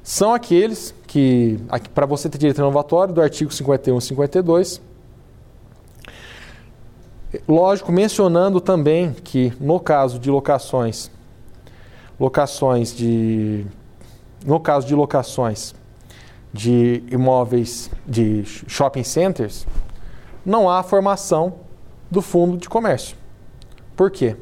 [0.02, 1.60] são aqueles que,
[1.94, 4.82] para você ter direito renovatório, do artigo 51 e 52.
[7.48, 11.12] Lógico, mencionando também que no caso de locações,
[12.20, 13.64] locações de.
[14.44, 15.76] No caso de locações
[16.52, 19.68] de imóveis de shopping centers,
[20.44, 21.60] não há formação
[22.10, 23.16] do fundo de comércio.
[23.96, 24.36] Por quê?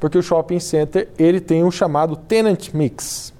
[0.00, 3.32] Porque o shopping center ele tem o chamado tenant mix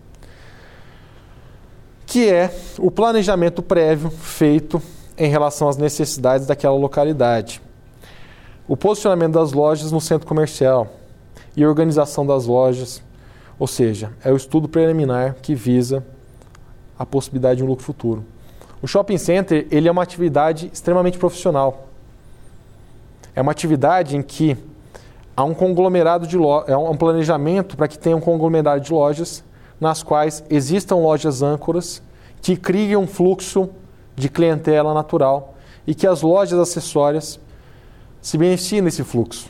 [2.08, 4.80] que é o planejamento prévio feito
[5.16, 7.60] em relação às necessidades daquela localidade.
[8.66, 10.88] o posicionamento das lojas no centro comercial
[11.56, 13.02] e a organização das lojas,
[13.58, 16.04] ou seja, é o estudo preliminar que visa
[16.98, 18.24] a possibilidade de um lucro futuro.
[18.82, 21.88] O shopping center ele é uma atividade extremamente profissional.
[23.34, 24.56] É uma atividade em que
[25.36, 29.42] há um conglomerado de lojas, é um planejamento para que tenha um conglomerado de lojas
[29.80, 32.02] nas quais existam lojas âncoras
[32.40, 33.70] que criem um fluxo
[34.14, 35.54] de clientela natural
[35.86, 37.38] e que as lojas acessórias
[38.20, 39.48] se beneficiem desse fluxo.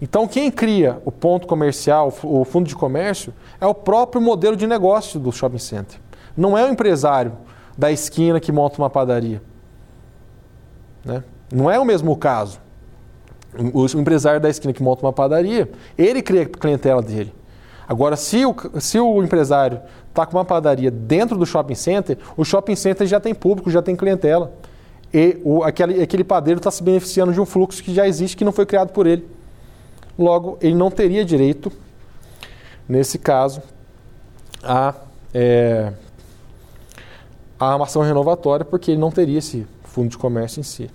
[0.00, 4.66] Então, quem cria o ponto comercial, o fundo de comércio, é o próprio modelo de
[4.66, 6.00] negócio do shopping center.
[6.36, 7.32] Não é o empresário
[7.78, 9.40] da esquina que monta uma padaria.
[11.04, 11.22] Né?
[11.52, 12.60] Não é o mesmo caso.
[13.72, 17.32] O empresário da esquina que monta uma padaria, ele cria a clientela dele.
[17.92, 22.42] Agora, se o, se o empresário está com uma padaria dentro do shopping center, o
[22.42, 24.50] shopping center já tem público, já tem clientela.
[25.12, 28.46] E o, aquele, aquele padeiro está se beneficiando de um fluxo que já existe, que
[28.46, 29.28] não foi criado por ele.
[30.18, 31.70] Logo, ele não teria direito,
[32.88, 33.60] nesse caso,
[34.62, 34.94] a,
[35.34, 35.92] é,
[37.60, 40.90] a ação renovatória, porque ele não teria esse fundo de comércio em si.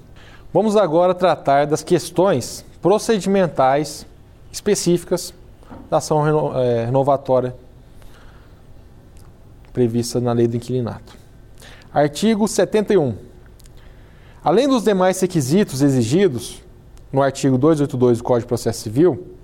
[0.52, 4.04] Vamos agora tratar das questões procedimentais
[4.52, 5.32] específicas
[5.90, 7.56] da ação reno, é, renovatória
[9.74, 11.16] prevista na lei do inquilinato.
[11.94, 13.16] Artigo 71.
[14.44, 16.62] Além dos demais requisitos exigidos
[17.12, 19.36] no artigo 282 do Código de Processo Civil,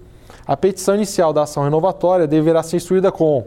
[0.45, 3.45] a petição inicial da ação renovatória deverá ser instruída com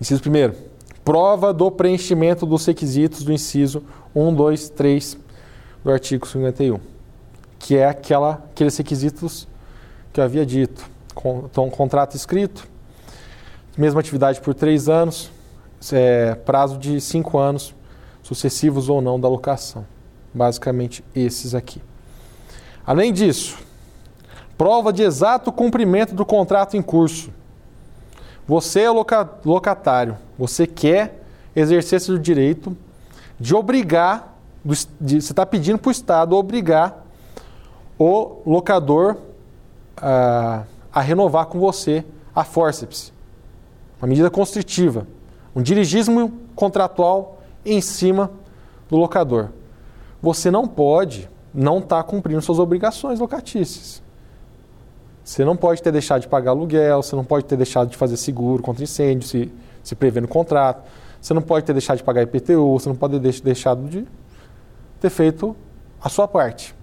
[0.00, 0.54] Inciso 1.
[1.04, 3.82] Prova do preenchimento dos requisitos do inciso
[4.14, 5.18] 1, 2, 3
[5.84, 6.80] do artigo 51,
[7.58, 9.46] que é aquela, aqueles requisitos
[10.14, 10.88] que eu havia dito.
[11.44, 12.68] Então, contrato escrito,
[13.76, 15.28] mesma atividade por três anos,
[15.92, 17.74] é, prazo de cinco anos,
[18.22, 19.84] sucessivos ou não da locação.
[20.32, 21.82] Basicamente, esses aqui.
[22.86, 23.58] Além disso,
[24.56, 27.30] prova de exato cumprimento do contrato em curso.
[28.46, 31.22] Você é locatário, você quer
[31.56, 32.76] exercer seu direito
[33.40, 37.04] de obrigar, de, você está pedindo para o Estado obrigar
[37.98, 39.16] o locador
[39.96, 42.04] a, a renovar com você
[42.34, 43.12] a forceps.
[44.00, 45.06] Uma medida constritiva.
[45.54, 48.30] Um dirigismo contratual em cima
[48.88, 49.50] do locador.
[50.20, 54.02] Você não pode não estar tá cumprindo suas obrigações locatícias.
[55.22, 58.16] Você não pode ter deixado de pagar aluguel, você não pode ter deixado de fazer
[58.16, 59.50] seguro contra incêndio, se,
[59.82, 60.82] se prever no contrato,
[61.20, 64.06] você não pode ter deixado de pagar IPTU, você não pode ter deixado de
[65.00, 65.56] ter feito
[65.98, 66.74] a sua parte.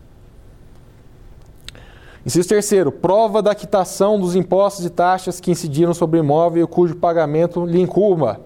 [2.24, 6.96] Inciso terceiro, prova da quitação dos impostos e taxas que incidiram sobre o imóvel cujo
[6.96, 8.40] pagamento lhe incumba.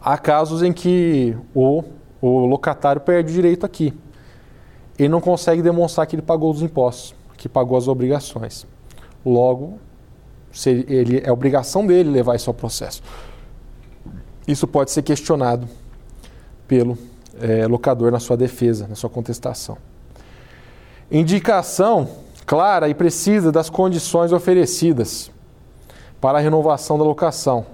[0.00, 1.84] Há casos em que o,
[2.22, 3.92] o locatário perde o direito aqui.
[4.98, 8.66] Ele não consegue demonstrar que ele pagou os impostos, que pagou as obrigações.
[9.24, 9.78] Logo,
[10.66, 13.02] ele, é obrigação dele levar isso ao processo.
[14.48, 15.68] Isso pode ser questionado
[16.66, 16.96] pelo
[17.38, 19.76] é, locador na sua defesa, na sua contestação
[21.10, 22.08] indicação
[22.46, 25.30] clara e precisa das condições oferecidas
[26.20, 27.64] para a renovação da locação.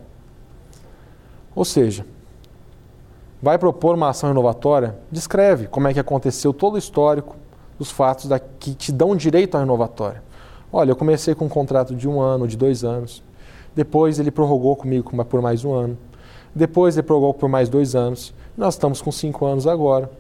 [1.54, 2.04] Ou seja,
[3.42, 7.36] vai propor uma ação renovatória, descreve como é que aconteceu todo o histórico
[7.78, 10.22] dos fatos da, que te dão direito à renovatória.
[10.72, 13.22] Olha, eu comecei com um contrato de um ano, de dois anos.
[13.74, 15.98] Depois ele prorrogou comigo por mais um ano.
[16.54, 18.34] Depois ele prorrogou por mais dois anos.
[18.56, 20.10] Nós estamos com cinco anos agora.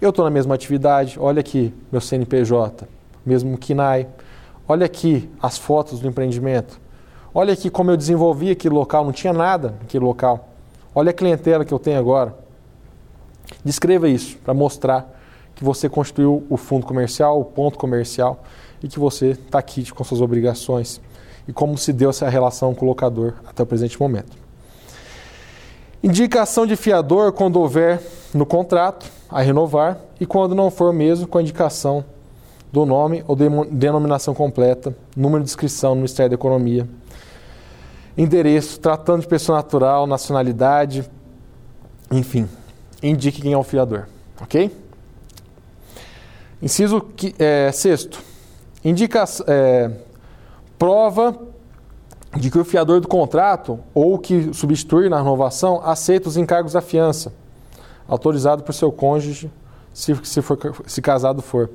[0.00, 2.86] Eu estou na mesma atividade, olha aqui meu CNPJ,
[3.26, 4.06] mesmo KINAI.
[4.68, 6.80] Olha aqui as fotos do empreendimento.
[7.34, 10.50] Olha aqui como eu desenvolvi aquele local, não tinha nada naquele local.
[10.94, 12.32] Olha a clientela que eu tenho agora.
[13.64, 15.18] Descreva isso para mostrar
[15.56, 18.44] que você constituiu o fundo comercial, o ponto comercial
[18.80, 21.00] e que você está aqui com suas obrigações
[21.48, 24.36] e como se deu essa relação com o locador até o presente momento.
[26.04, 28.00] Indicação de fiador quando houver
[28.32, 32.04] no contrato a renovar e quando não for mesmo com a indicação
[32.72, 36.88] do nome ou denominação completa, número de inscrição no Ministério da Economia,
[38.16, 41.08] endereço, tratando de pessoa natural, nacionalidade,
[42.10, 42.48] enfim,
[43.02, 44.06] indique quem é o fiador,
[44.40, 44.74] ok?
[46.60, 48.20] Inciso que, é, sexto,
[48.84, 49.90] indica, é,
[50.78, 51.38] prova
[52.36, 56.80] de que o fiador do contrato ou que substitui na renovação aceita os encargos da
[56.80, 57.32] fiança,
[58.08, 59.50] autorizado por seu cônjuge,
[59.92, 61.70] se, se, for, se casado for.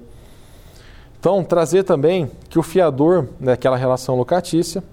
[1.19, 4.83] Então, trazer também que o fiador daquela relação locatícia,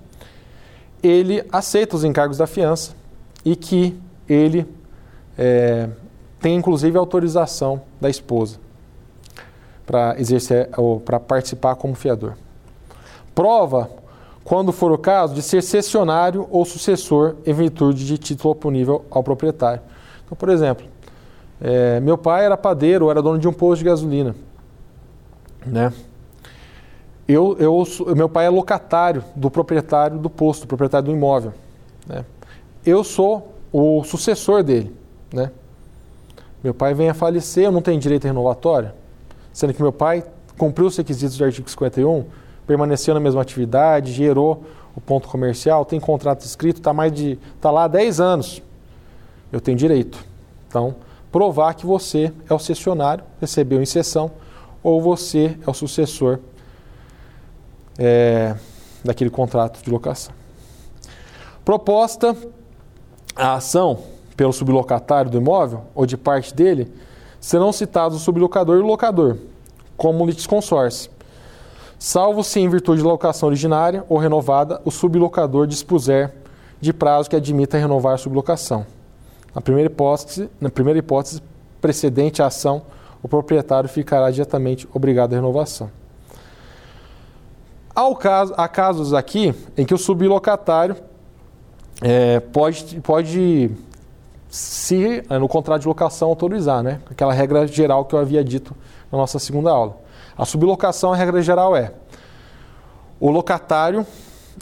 [1.03, 2.93] ele aceita os encargos da fiança
[3.45, 4.67] e que ele
[5.37, 5.89] é,
[6.41, 8.59] tem inclusive autorização da esposa
[9.87, 12.35] para exercer ou para participar como fiador.
[13.35, 13.91] Prova,
[14.45, 19.23] quando for o caso, de ser cessionário ou sucessor em virtude de título oponível ao
[19.23, 19.83] proprietário.
[20.25, 20.87] Então, por exemplo,
[21.61, 24.35] é, meu pai era padeiro, era dono de um posto de gasolina,
[25.67, 25.93] né?
[27.29, 27.85] Eu, eu,
[28.17, 31.53] meu pai é locatário do proprietário do posto, do proprietário do imóvel.
[32.05, 32.25] Né?
[32.85, 34.93] Eu sou o sucessor dele.
[35.33, 35.53] Né?
[36.63, 38.97] Meu pai vem a falecer, eu não tenho direito a renovatória,
[39.53, 40.25] sendo que meu pai
[40.59, 42.25] cumpriu os requisitos do artigo 51,
[42.67, 44.65] permaneceu na mesma atividade, gerou
[44.97, 46.93] o ponto comercial, tem contrato escrito, está
[47.61, 48.61] tá lá há 10 anos.
[49.53, 50.19] Eu tenho direito.
[50.67, 50.97] Então,
[51.31, 54.31] provar que você é o cessionário, recebeu em sessão,
[54.83, 56.39] ou você é o sucessor
[57.99, 58.57] é,
[59.05, 60.35] daquele contrato de locação.
[61.65, 62.37] Proposta
[63.37, 63.99] a ação
[64.37, 66.91] pelo sublocatário do imóvel ou de parte dele,
[67.39, 69.37] serão citados o sublocador e o locador,
[69.97, 71.11] como litisconsórcio,
[71.99, 76.35] salvo se em virtude de locação originária ou renovada o sublocador dispuser
[76.81, 78.87] de prazo que admita renovar a sublocação.
[79.55, 81.43] Na primeira hipótese, na primeira hipótese
[81.81, 82.83] precedente à ação,
[83.23, 85.91] o proprietário ficará diretamente obrigado à renovação.
[87.95, 90.97] Há, caso, há casos aqui em que o sublocatário
[92.01, 93.71] é, pode, pode,
[94.49, 97.01] se é, no contrato de locação autorizar, né?
[97.11, 98.75] aquela regra geral que eu havia dito
[99.11, 99.99] na nossa segunda aula.
[100.39, 101.93] A sublocação, a regra geral é
[103.19, 104.07] o locatário,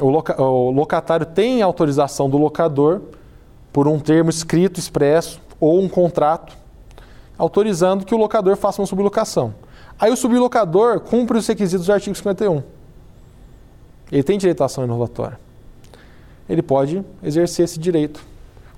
[0.01, 3.03] o, loca, o locatário tem autorização do locador
[3.79, 6.59] por um termo escrito, expresso ou um contrato
[7.39, 9.55] autorizando que o locador faça uma sublocação.
[9.97, 12.61] Aí o sublocador cumpre os requisitos do artigo 51
[14.11, 15.39] ele tem direito à ação inovatória.
[16.49, 18.20] Ele pode exercer esse direito,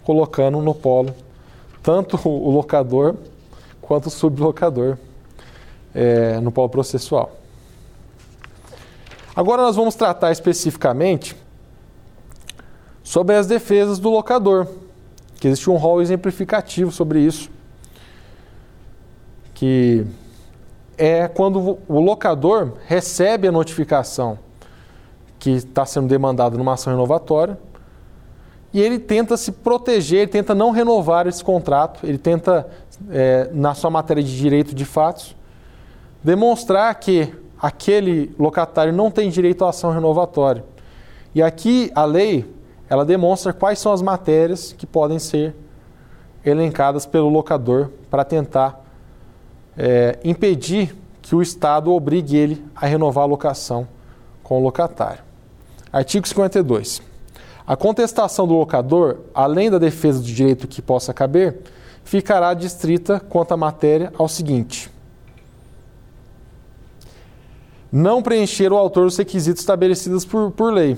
[0.05, 1.15] colocando no polo
[1.83, 3.15] tanto o locador
[3.81, 4.99] quanto o sublocador
[5.95, 7.33] é, no polo processual.
[9.35, 11.35] Agora nós vamos tratar especificamente
[13.03, 14.69] sobre as defesas do locador,
[15.41, 17.51] que existe um rol exemplificativo sobre isso,
[19.55, 20.07] que
[20.99, 24.39] é quando o locador recebe a notificação
[25.39, 27.59] que está sendo demandado numa ação renovatória.
[28.73, 32.69] E ele tenta se proteger, ele tenta não renovar esse contrato, ele tenta,
[33.11, 35.35] é, na sua matéria de direito de fatos,
[36.23, 40.65] demonstrar que aquele locatário não tem direito à ação renovatória.
[41.35, 42.45] E aqui a lei,
[42.91, 45.55] ela demonstra quais são as matérias que podem ser
[46.45, 48.85] elencadas pelo locador para tentar
[49.79, 53.87] é, impedir que o Estado obrigue ele a renovar a locação
[54.43, 55.23] com o locatário.
[55.93, 57.01] Artigo 52.
[57.65, 61.59] A contestação do locador, além da defesa do direito que possa caber,
[62.03, 64.91] ficará distrita quanto à matéria ao seguinte:
[67.93, 70.97] não preencher o autor os requisitos estabelecidos por, por lei.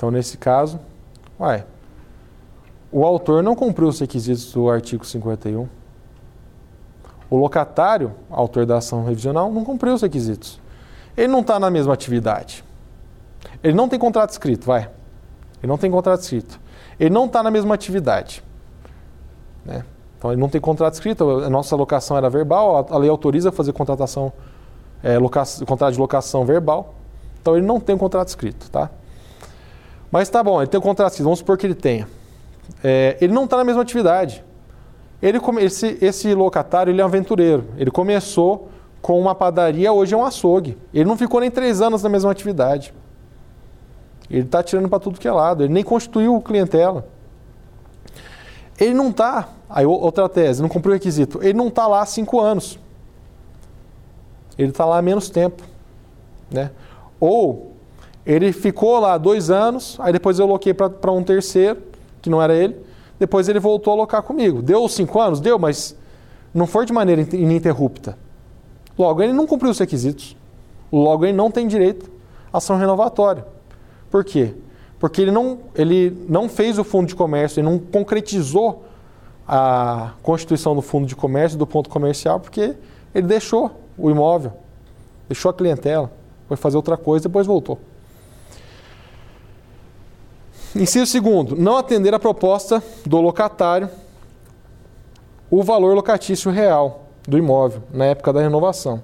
[0.00, 0.80] Então, nesse caso,
[1.38, 1.62] uai,
[2.90, 5.68] o autor não cumpriu os requisitos do artigo 51.
[7.28, 10.58] O locatário, autor da ação revisional, não cumpriu os requisitos.
[11.14, 12.64] Ele não está na mesma atividade.
[13.62, 14.88] Ele não tem contrato escrito, vai.
[15.62, 16.58] Ele não tem contrato escrito.
[16.98, 18.42] Ele não está na mesma atividade.
[19.66, 19.84] Né?
[20.16, 23.74] Então ele não tem contrato escrito, a nossa locação era verbal, a lei autoriza fazer
[23.74, 24.32] contratação,
[25.02, 25.18] é,
[25.66, 26.94] contrato de locação verbal.
[27.42, 28.90] Então ele não tem um contrato escrito, tá?
[30.10, 32.08] Mas tá bom, ele tem um contrato escrito, vamos supor que ele tenha.
[32.82, 34.44] É, ele não está na mesma atividade.
[35.22, 37.66] Ele, esse, esse locatário ele é um aventureiro.
[37.76, 38.68] Ele começou
[39.02, 40.76] com uma padaria, hoje é um açougue.
[40.92, 42.92] Ele não ficou nem três anos na mesma atividade.
[44.30, 47.06] Ele está tirando para tudo que é lado, ele nem constituiu clientela.
[48.78, 52.06] Ele não está, aí outra tese, não cumpriu o requisito, ele não está lá há
[52.06, 52.78] cinco anos.
[54.56, 55.62] Ele está lá há menos tempo.
[56.50, 56.70] Né?
[57.18, 57.69] Ou
[58.30, 61.82] ele ficou lá dois anos, aí depois eu loquei para um terceiro,
[62.22, 62.76] que não era ele,
[63.18, 64.62] depois ele voltou a alocar comigo.
[64.62, 65.40] Deu cinco anos?
[65.40, 65.96] Deu, mas
[66.54, 68.16] não foi de maneira ininterrupta.
[68.96, 70.36] Logo, ele não cumpriu os requisitos.
[70.92, 72.08] Logo, ele não tem direito
[72.52, 73.44] à ação renovatória.
[74.08, 74.54] Por quê?
[75.00, 78.84] Porque ele não, ele não fez o fundo de comércio, ele não concretizou
[79.46, 82.76] a constituição do fundo de comércio, do ponto comercial, porque
[83.12, 84.52] ele deixou o imóvel,
[85.28, 86.12] deixou a clientela,
[86.46, 87.89] foi fazer outra coisa e depois voltou.
[90.74, 93.90] Inciso segundo, não atender a proposta do locatário
[95.50, 99.02] o valor locatício real do imóvel na época da renovação,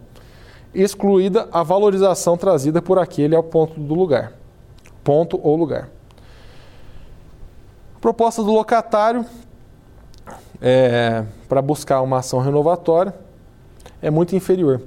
[0.73, 4.33] excluída a valorização trazida por aquele ao ponto do lugar.
[5.03, 5.89] Ponto ou lugar.
[8.01, 9.27] Proposta do locatário
[10.61, 13.13] é, para buscar uma ação renovatória
[14.01, 14.81] é muito inferior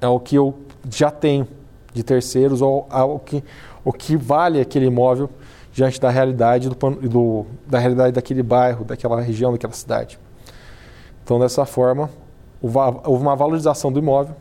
[0.00, 0.54] ao que eu
[0.90, 1.46] já tenho
[1.92, 3.42] de terceiros ou ao que,
[3.84, 5.28] o que vale aquele imóvel
[5.72, 10.18] diante da realidade do, do, da realidade daquele bairro, daquela região, daquela cidade.
[11.22, 12.08] Então, dessa forma,
[12.62, 14.36] houve uma valorização do imóvel.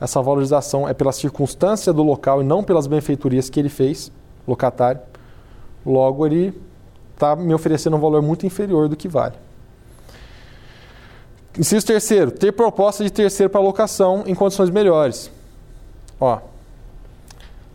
[0.00, 4.10] Essa valorização é pela circunstância do local e não pelas benfeitorias que ele fez,
[4.46, 5.00] locatário.
[5.84, 6.58] Logo, ele
[7.14, 9.34] está me oferecendo um valor muito inferior do que vale.
[11.58, 15.28] Inciso terceiro, ter proposta de terceiro para locação em condições melhores.
[16.20, 16.38] Ó,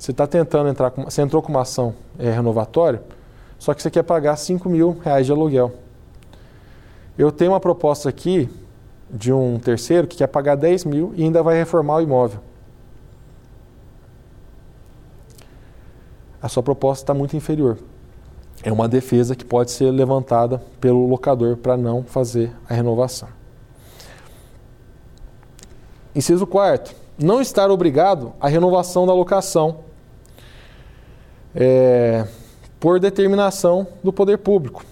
[0.04, 3.02] você está tentando entrar, com, você entrou com uma ação é, renovatória,
[3.58, 5.72] só que você quer pagar 5 mil reais de aluguel.
[7.18, 8.50] Eu tenho uma proposta aqui
[9.10, 12.42] de um terceiro que quer pagar 10 mil e ainda vai reformar o imóvel.
[16.42, 17.78] A sua proposta está muito inferior.
[18.62, 23.30] É uma defesa que pode ser levantada pelo locador para não fazer a renovação.
[26.14, 29.93] Inciso quarto, não estar obrigado à renovação da locação
[31.56, 32.26] é,
[32.80, 34.84] por determinação do poder público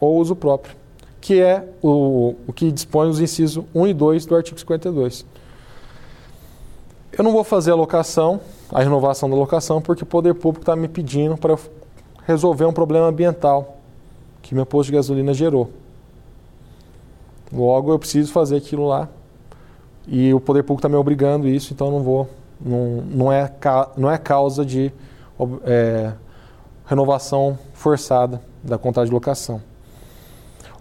[0.00, 0.74] ou uso próprio,
[1.20, 5.24] que é o, o que dispõe os incisos 1 e 2 do artigo 52.
[7.12, 8.40] Eu não vou fazer a locação,
[8.70, 11.56] a renovação da locação, porque o poder público está me pedindo para
[12.26, 13.78] resolver um problema ambiental
[14.40, 15.70] que meu posto de gasolina gerou.
[17.52, 19.08] Logo, eu preciso fazer aquilo lá
[20.06, 22.28] e o poder público está me obrigando isso, então não vou.
[22.60, 23.50] Não, não, é,
[23.96, 24.92] não é causa de
[25.64, 26.12] é,
[26.86, 29.60] renovação forçada da contrato de locação.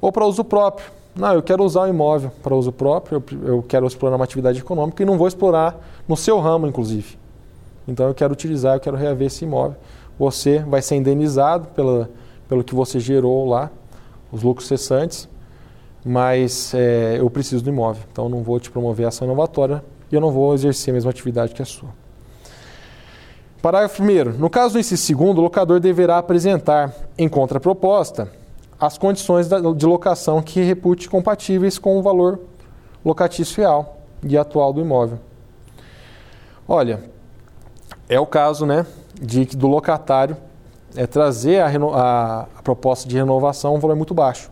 [0.01, 0.91] Ou para uso próprio.
[1.15, 4.59] Não, eu quero usar o imóvel para uso próprio, eu, eu quero explorar uma atividade
[4.59, 5.75] econômica e não vou explorar
[6.07, 7.17] no seu ramo, inclusive.
[7.87, 9.77] Então eu quero utilizar, eu quero reaver esse imóvel.
[10.19, 12.09] Você vai ser indenizado pela,
[12.47, 13.71] pelo que você gerou lá,
[14.31, 15.27] os lucros cessantes,
[16.05, 18.03] mas é, eu preciso do imóvel.
[18.11, 21.09] Então não vou te promover a ação inovatória e eu não vou exercer a mesma
[21.09, 21.89] atividade que a sua.
[23.61, 24.37] Parágrafo 1.
[24.37, 28.31] No caso do inciso segundo, o locador deverá apresentar, em contraproposta,
[28.79, 32.39] as condições de locação que repute compatíveis com o valor
[33.03, 35.19] locatício real e atual do imóvel.
[36.67, 37.03] Olha,
[38.07, 38.85] é o caso né,
[39.19, 40.37] de, do locatário
[40.95, 44.51] é, trazer a, a, a proposta de renovação um valor muito baixo.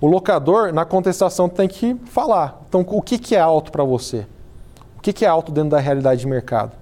[0.00, 2.62] O locador, na contestação, tem que falar.
[2.68, 4.26] Então, o que, que é alto para você?
[4.96, 6.79] O que, que é alto dentro da realidade de mercado?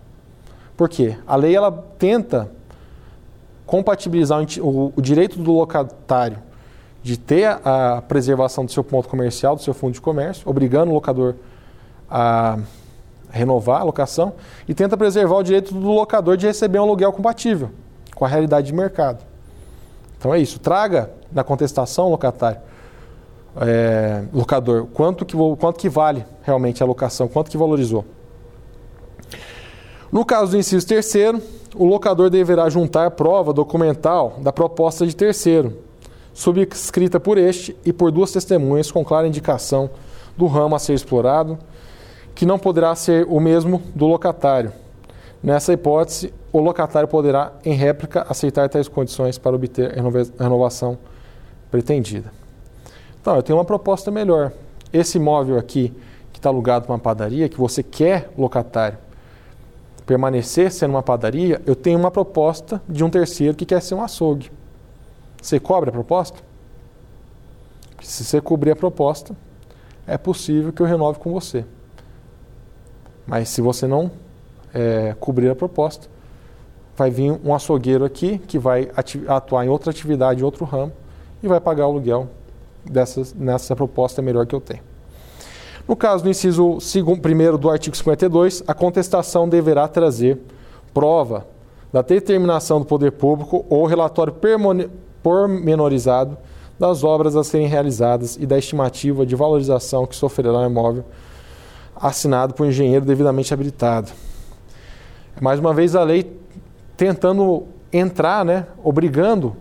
[0.78, 1.16] Por quê?
[1.26, 2.48] A lei ela tenta
[3.66, 6.38] compatibilizar o, o direito do locatário
[7.02, 10.94] de ter a, preservação do seu ponto comercial, do seu fundo de comércio, obrigando o
[10.94, 11.34] locador
[12.08, 12.60] a
[13.28, 14.34] renovar a locação,
[14.68, 17.70] e tenta preservar o direito do locador de receber um aluguel compatível
[18.14, 19.24] com a realidade de mercado.
[20.16, 20.60] Então é isso.
[20.60, 22.60] Traga na contestação locatário,
[23.60, 28.04] é, locador, quanto que, quanto que vale realmente a locação, quanto que valorizou.
[30.10, 31.40] No caso do inciso terceiro,
[31.76, 35.76] o locador deverá juntar prova documental da proposta de terceiro,
[36.32, 39.90] subscrita por este e por duas testemunhas com clara indicação
[40.36, 41.58] do ramo a ser explorado,
[42.34, 44.72] que não poderá ser o mesmo do locatário.
[45.42, 50.98] Nessa hipótese, o locatário poderá, em réplica, aceitar tais condições para obter a renovação
[51.70, 52.32] pretendida.
[53.20, 54.52] Então, eu tenho uma proposta melhor.
[54.90, 55.92] Esse imóvel aqui,
[56.32, 58.96] que está alugado para uma padaria, que você quer locatário,
[60.08, 64.02] permanecer sendo uma padaria, eu tenho uma proposta de um terceiro que quer ser um
[64.02, 64.50] açougue.
[65.40, 66.38] Você cobra a proposta?
[68.00, 69.36] Se você cobrir a proposta,
[70.06, 71.62] é possível que eu renove com você.
[73.26, 74.10] Mas se você não
[74.72, 76.08] é, cobrir a proposta,
[76.96, 78.90] vai vir um açougueiro aqui que vai
[79.26, 80.92] atuar em outra atividade, em outro ramo,
[81.42, 82.30] e vai pagar o aluguel
[82.82, 84.87] dessas, nessa proposta melhor que eu tenho.
[85.88, 90.38] No caso do inciso 1 do artigo 52, a contestação deverá trazer
[90.92, 91.46] prova
[91.90, 94.34] da determinação do poder público ou relatório
[95.22, 96.36] pormenorizado
[96.78, 101.06] das obras a serem realizadas e da estimativa de valorização que sofrerá o imóvel
[101.96, 104.12] assinado por engenheiro devidamente habilitado.
[105.40, 106.38] Mais uma vez a lei
[106.98, 109.56] tentando entrar, né, obrigando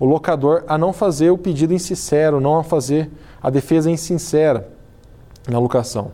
[0.00, 3.10] o locador a não fazer o pedido insincero, não a fazer
[3.42, 4.77] a defesa insincera
[5.48, 6.12] na locação.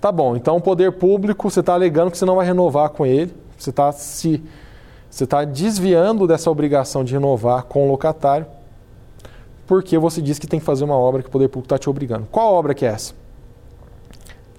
[0.00, 3.06] Tá bom, então o poder público, você está alegando que você não vai renovar com
[3.06, 4.42] ele, você está se
[5.10, 8.46] você está desviando dessa obrigação de renovar com o locatário,
[9.66, 11.88] porque você diz que tem que fazer uma obra que o poder público está te
[11.88, 12.26] obrigando.
[12.30, 13.14] Qual obra que é essa?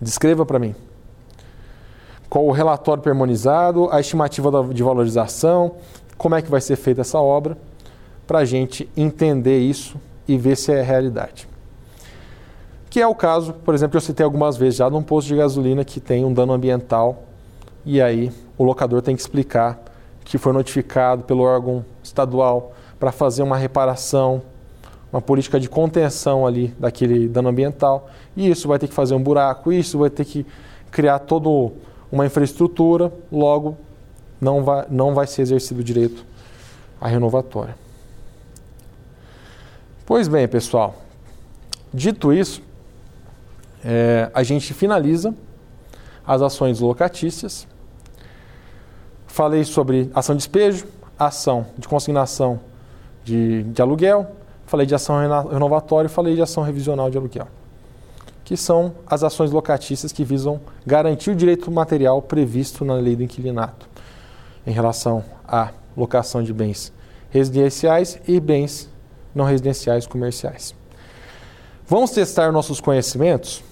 [0.02, 0.74] Descreva para mim.
[2.28, 5.76] Qual o relatório permonizado, a estimativa de valorização,
[6.18, 7.58] como é que vai ser feita essa obra,
[8.26, 9.96] para a gente entender isso
[10.28, 11.47] e ver se é realidade.
[12.98, 15.36] Que é o caso, por exemplo, que eu citei algumas vezes já num posto de
[15.36, 17.26] gasolina que tem um dano ambiental
[17.86, 19.80] e aí o locador tem que explicar
[20.26, 24.42] que foi notificado pelo órgão estadual para fazer uma reparação,
[25.14, 28.10] uma política de contenção ali daquele dano ambiental.
[28.36, 30.44] E isso vai ter que fazer um buraco, isso vai ter que
[30.90, 31.48] criar toda
[32.12, 33.78] uma infraestrutura, logo
[34.42, 36.26] não vai, não vai ser exercido o direito
[37.00, 37.76] à renovatória.
[40.04, 40.96] Pois bem, pessoal,
[41.94, 42.66] dito isso,
[43.84, 45.34] é, a gente finaliza
[46.26, 47.68] as ações locatícias.
[49.26, 50.86] Falei sobre ação de despejo,
[51.18, 52.60] ação de consignação
[53.24, 54.32] de, de aluguel,
[54.66, 55.18] falei de ação
[55.50, 57.48] renovatória e falei de ação revisional de aluguel,
[58.44, 63.24] que são as ações locatícias que visam garantir o direito material previsto na lei do
[63.24, 63.88] inquilinato
[64.66, 66.92] em relação à locação de bens
[67.30, 68.90] residenciais e bens
[69.34, 70.76] não residenciais comerciais.
[71.88, 73.64] Vamos testar nossos conhecimentos?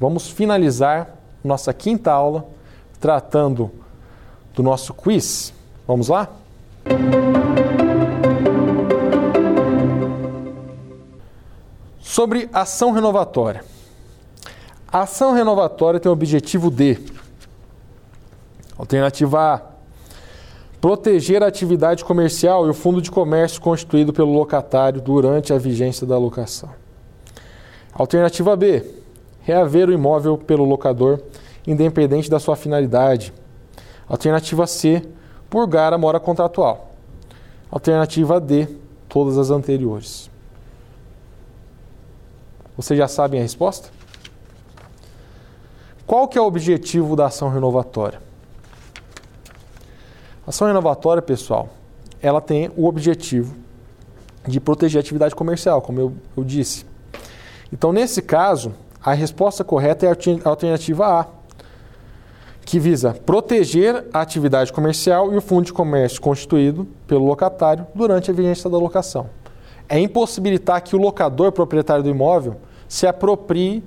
[0.00, 2.46] Vamos finalizar nossa quinta aula
[3.00, 3.70] tratando
[4.54, 5.52] do nosso quiz.
[5.86, 6.28] Vamos lá?
[12.00, 13.64] Sobre ação renovatória.
[14.88, 16.98] A ação renovatória tem o objetivo de
[18.76, 19.62] Alternativa A.
[20.80, 26.06] Proteger a atividade comercial e o fundo de comércio constituído pelo locatário durante a vigência
[26.06, 26.70] da locação.
[27.92, 29.03] Alternativa B.
[29.44, 31.22] Reaver o imóvel pelo locador,
[31.66, 33.32] independente da sua finalidade.
[34.08, 35.02] Alternativa C.
[35.48, 36.90] Purgar a mora contratual.
[37.70, 38.66] Alternativa D.
[39.08, 40.30] Todas as anteriores.
[42.76, 43.88] Vocês já sabem a resposta?
[46.06, 48.20] Qual que é o objetivo da ação renovatória?
[50.46, 51.68] A ação renovatória, pessoal,
[52.20, 53.54] ela tem o objetivo
[54.46, 56.84] de proteger a atividade comercial, como eu, eu disse.
[57.72, 58.74] Então, nesse caso,
[59.04, 61.26] a resposta correta é a alternativa A,
[62.64, 68.30] que visa proteger a atividade comercial e o fundo de comércio constituído pelo locatário durante
[68.30, 69.28] a vigência da locação
[69.88, 72.56] é impossibilitar que o locador proprietário do imóvel
[72.88, 73.82] se aproprie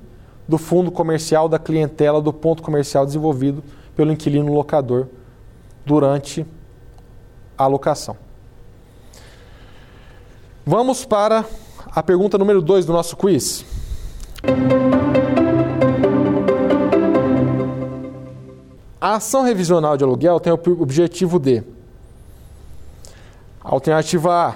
[0.48, 3.64] do fundo comercial da clientela do ponto comercial desenvolvido
[3.96, 5.08] pelo inquilino locador
[5.86, 6.46] durante
[7.58, 8.16] a locação.
[10.66, 11.46] Vamos para
[11.88, 13.66] a pergunta número 2 do nosso quiz.
[19.00, 21.64] A ação revisional de aluguel tem o objetivo de
[23.62, 24.56] Alternativa A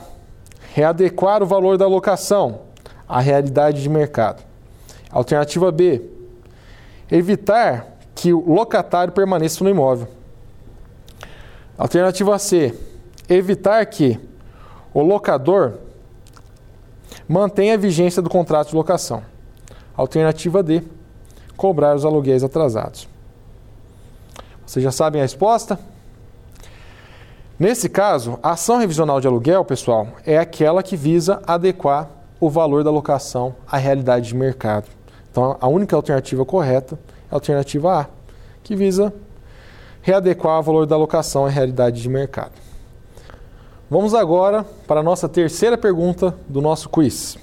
[0.73, 2.61] readequar o valor da locação
[3.07, 4.41] à realidade de mercado.
[5.11, 6.01] Alternativa B,
[7.11, 10.07] evitar que o locatário permaneça no imóvel.
[11.77, 12.73] Alternativa C,
[13.27, 14.17] evitar que
[14.93, 15.73] o locador
[17.27, 19.23] mantenha a vigência do contrato de locação.
[19.95, 20.81] Alternativa D,
[21.57, 23.10] cobrar os aluguéis atrasados.
[24.71, 25.77] Vocês já sabem a resposta?
[27.59, 32.09] Nesse caso, a ação revisional de aluguel, pessoal, é aquela que visa adequar
[32.39, 34.87] o valor da locação à realidade de mercado.
[35.29, 36.97] Então, a única alternativa correta
[37.29, 38.07] é a alternativa A,
[38.63, 39.13] que visa
[40.01, 42.53] readequar o valor da locação à realidade de mercado.
[43.89, 47.37] Vamos agora para a nossa terceira pergunta do nosso quiz.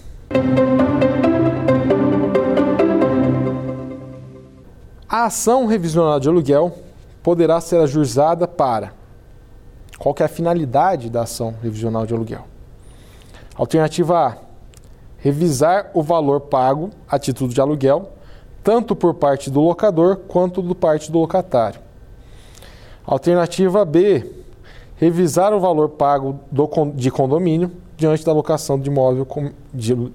[5.06, 6.87] A ação revisional de aluguel
[7.28, 8.94] poderá ser ajuizada para
[9.98, 12.46] qual é a finalidade da ação revisional de aluguel?
[13.54, 14.36] Alternativa A:
[15.18, 18.12] revisar o valor pago a título de aluguel,
[18.64, 21.78] tanto por parte do locador quanto por parte do locatário.
[23.04, 24.24] Alternativa B:
[24.96, 29.28] revisar o valor pago do, de condomínio diante da locação de imóvel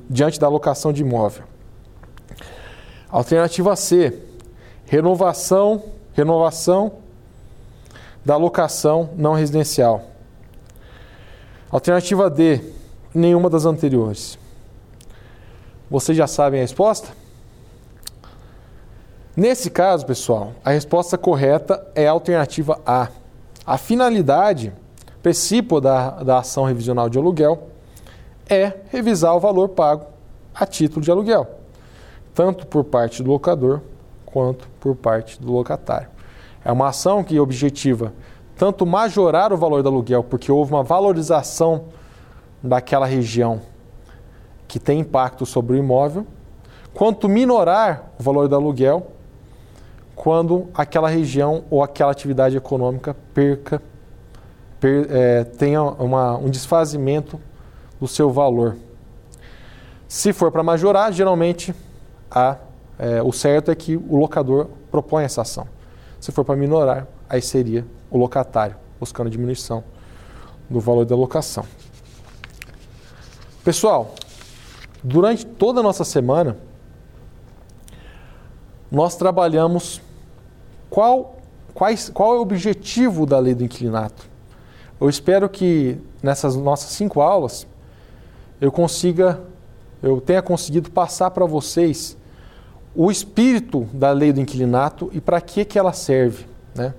[0.10, 1.44] diante da locação de imóvel.
[3.12, 4.18] Alternativa C:
[4.88, 5.84] renovação,
[6.16, 7.03] renovação
[8.26, 10.04] da locação não residencial.
[11.70, 12.62] Alternativa D,
[13.14, 14.38] nenhuma das anteriores.
[15.90, 17.10] Vocês já sabem a resposta?
[19.36, 23.08] Nesse caso, pessoal, a resposta correta é a alternativa A.
[23.66, 24.72] A finalidade
[25.24, 27.70] principal da, da ação revisional de aluguel
[28.48, 30.06] é revisar o valor pago
[30.54, 31.48] a título de aluguel,
[32.36, 33.82] tanto por parte do locador
[34.26, 36.13] quanto por parte do locatário.
[36.64, 38.14] É uma ação que objetiva
[38.56, 41.86] tanto majorar o valor do aluguel, porque houve uma valorização
[42.62, 43.62] daquela região
[44.68, 46.26] que tem impacto sobre o imóvel,
[46.94, 49.08] quanto minorar o valor do aluguel
[50.16, 53.82] quando aquela região ou aquela atividade econômica perca,
[54.80, 57.40] per, é, tenha uma, um desfazimento
[58.00, 58.78] do seu valor.
[60.08, 61.74] Se for para majorar, geralmente
[62.30, 62.58] a,
[63.00, 65.68] é, o certo é que o locador propõe essa ação.
[66.24, 69.84] Se for para minorar, aí seria o locatário, buscando diminuição
[70.70, 71.66] do valor da locação.
[73.62, 74.16] Pessoal,
[75.04, 76.56] durante toda a nossa semana,
[78.90, 80.02] nós trabalhamos
[80.90, 81.40] qual,
[81.74, 84.26] quais, qual é o objetivo da lei do inquilinato.
[85.02, 87.68] Eu espero que nessas nossas cinco aulas
[88.62, 89.42] eu consiga,
[90.02, 92.16] eu tenha conseguido passar para vocês
[92.96, 96.46] o espírito da lei do inquilinato e para que, que ela serve.
[96.76, 96.94] Né?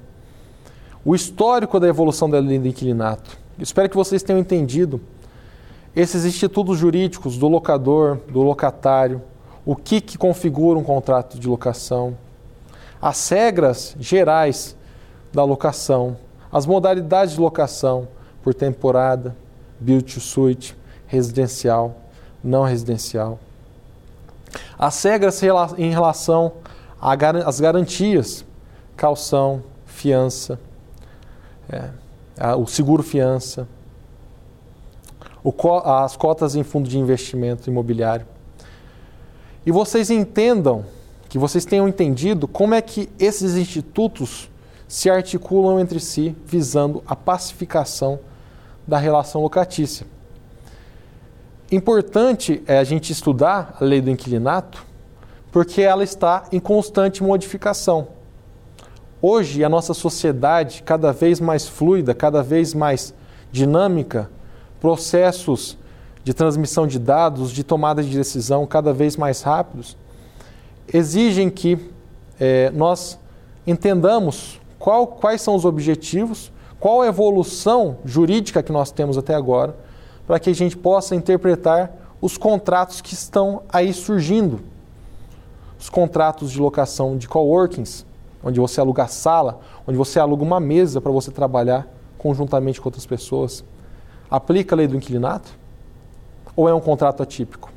[1.04, 3.36] O histórico da evolução da lei do inquilinato.
[3.58, 5.00] espero que vocês tenham entendido
[5.94, 9.22] esses institutos jurídicos do locador, do locatário,
[9.64, 12.16] o que, que configura um contrato de locação,
[13.00, 14.76] as regras gerais
[15.32, 16.16] da locação,
[16.50, 18.08] as modalidades de locação
[18.42, 19.36] por temporada,
[19.78, 20.76] build to suite,
[21.06, 21.96] residencial,
[22.42, 23.38] não residencial.
[24.78, 25.42] As regras
[25.76, 26.52] em relação
[27.00, 28.44] às garantias,
[28.96, 30.58] calção, fiança,
[31.68, 33.68] é, o seguro-fiança,
[35.84, 38.26] as cotas em fundo de investimento imobiliário.
[39.66, 40.84] E vocês entendam,
[41.28, 44.50] que vocês tenham entendido como é que esses institutos
[44.86, 48.20] se articulam entre si visando a pacificação
[48.86, 50.06] da relação locatícia.
[51.72, 54.84] Importante é a gente estudar a lei do inquilinato,
[55.50, 58.08] porque ela está em constante modificação.
[59.20, 63.14] Hoje, a nossa sociedade, cada vez mais fluida, cada vez mais
[63.50, 64.30] dinâmica,
[64.78, 65.78] processos
[66.22, 69.96] de transmissão de dados, de tomada de decisão cada vez mais rápidos,
[70.92, 71.78] exigem que
[72.38, 73.18] é, nós
[73.66, 79.74] entendamos qual, quais são os objetivos, qual a evolução jurídica que nós temos até agora,
[80.26, 84.60] para que a gente possa interpretar os contratos que estão aí surgindo.
[85.78, 88.06] Os contratos de locação de coworkings,
[88.42, 92.88] onde você aluga a sala, onde você aluga uma mesa para você trabalhar conjuntamente com
[92.88, 93.62] outras pessoas.
[94.30, 95.50] Aplica a lei do inquilinato?
[96.56, 97.70] Ou é um contrato atípico?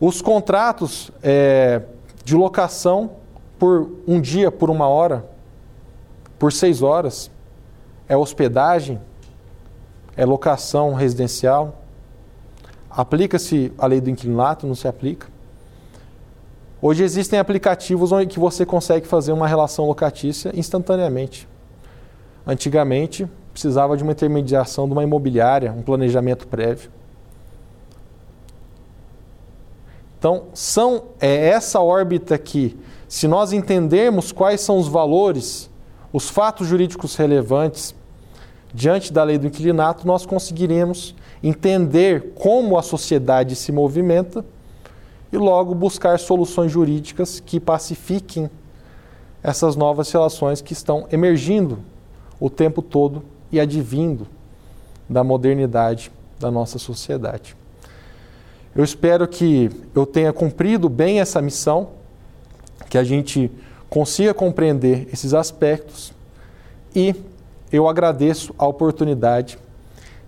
[0.00, 1.82] Os contratos é,
[2.24, 3.12] de locação
[3.58, 5.24] por um dia, por uma hora,
[6.38, 7.30] por seis horas,
[8.08, 9.00] é hospedagem,
[10.16, 11.82] é locação residencial.
[12.90, 14.66] Aplica-se a lei do inquilinato?
[14.66, 15.28] Não se aplica.
[16.80, 21.48] Hoje existem aplicativos onde você consegue fazer uma relação locatícia instantaneamente.
[22.46, 26.90] Antigamente, precisava de uma intermediação de uma imobiliária, um planejamento prévio.
[30.18, 35.70] Então, são, é essa órbita que, se nós entendermos quais são os valores,
[36.12, 37.94] os fatos jurídicos relevantes
[38.72, 44.44] diante da lei do inquilinato, nós conseguiremos entender como a sociedade se movimenta
[45.32, 48.50] e logo buscar soluções jurídicas que pacifiquem
[49.42, 51.80] essas novas relações que estão emergindo
[52.38, 54.26] o tempo todo e advindo
[55.08, 57.56] da modernidade da nossa sociedade.
[58.74, 61.90] Eu espero que eu tenha cumprido bem essa missão,
[62.88, 63.50] que a gente
[63.90, 66.12] consiga compreender esses aspectos
[66.94, 67.14] e
[67.72, 69.58] eu agradeço a oportunidade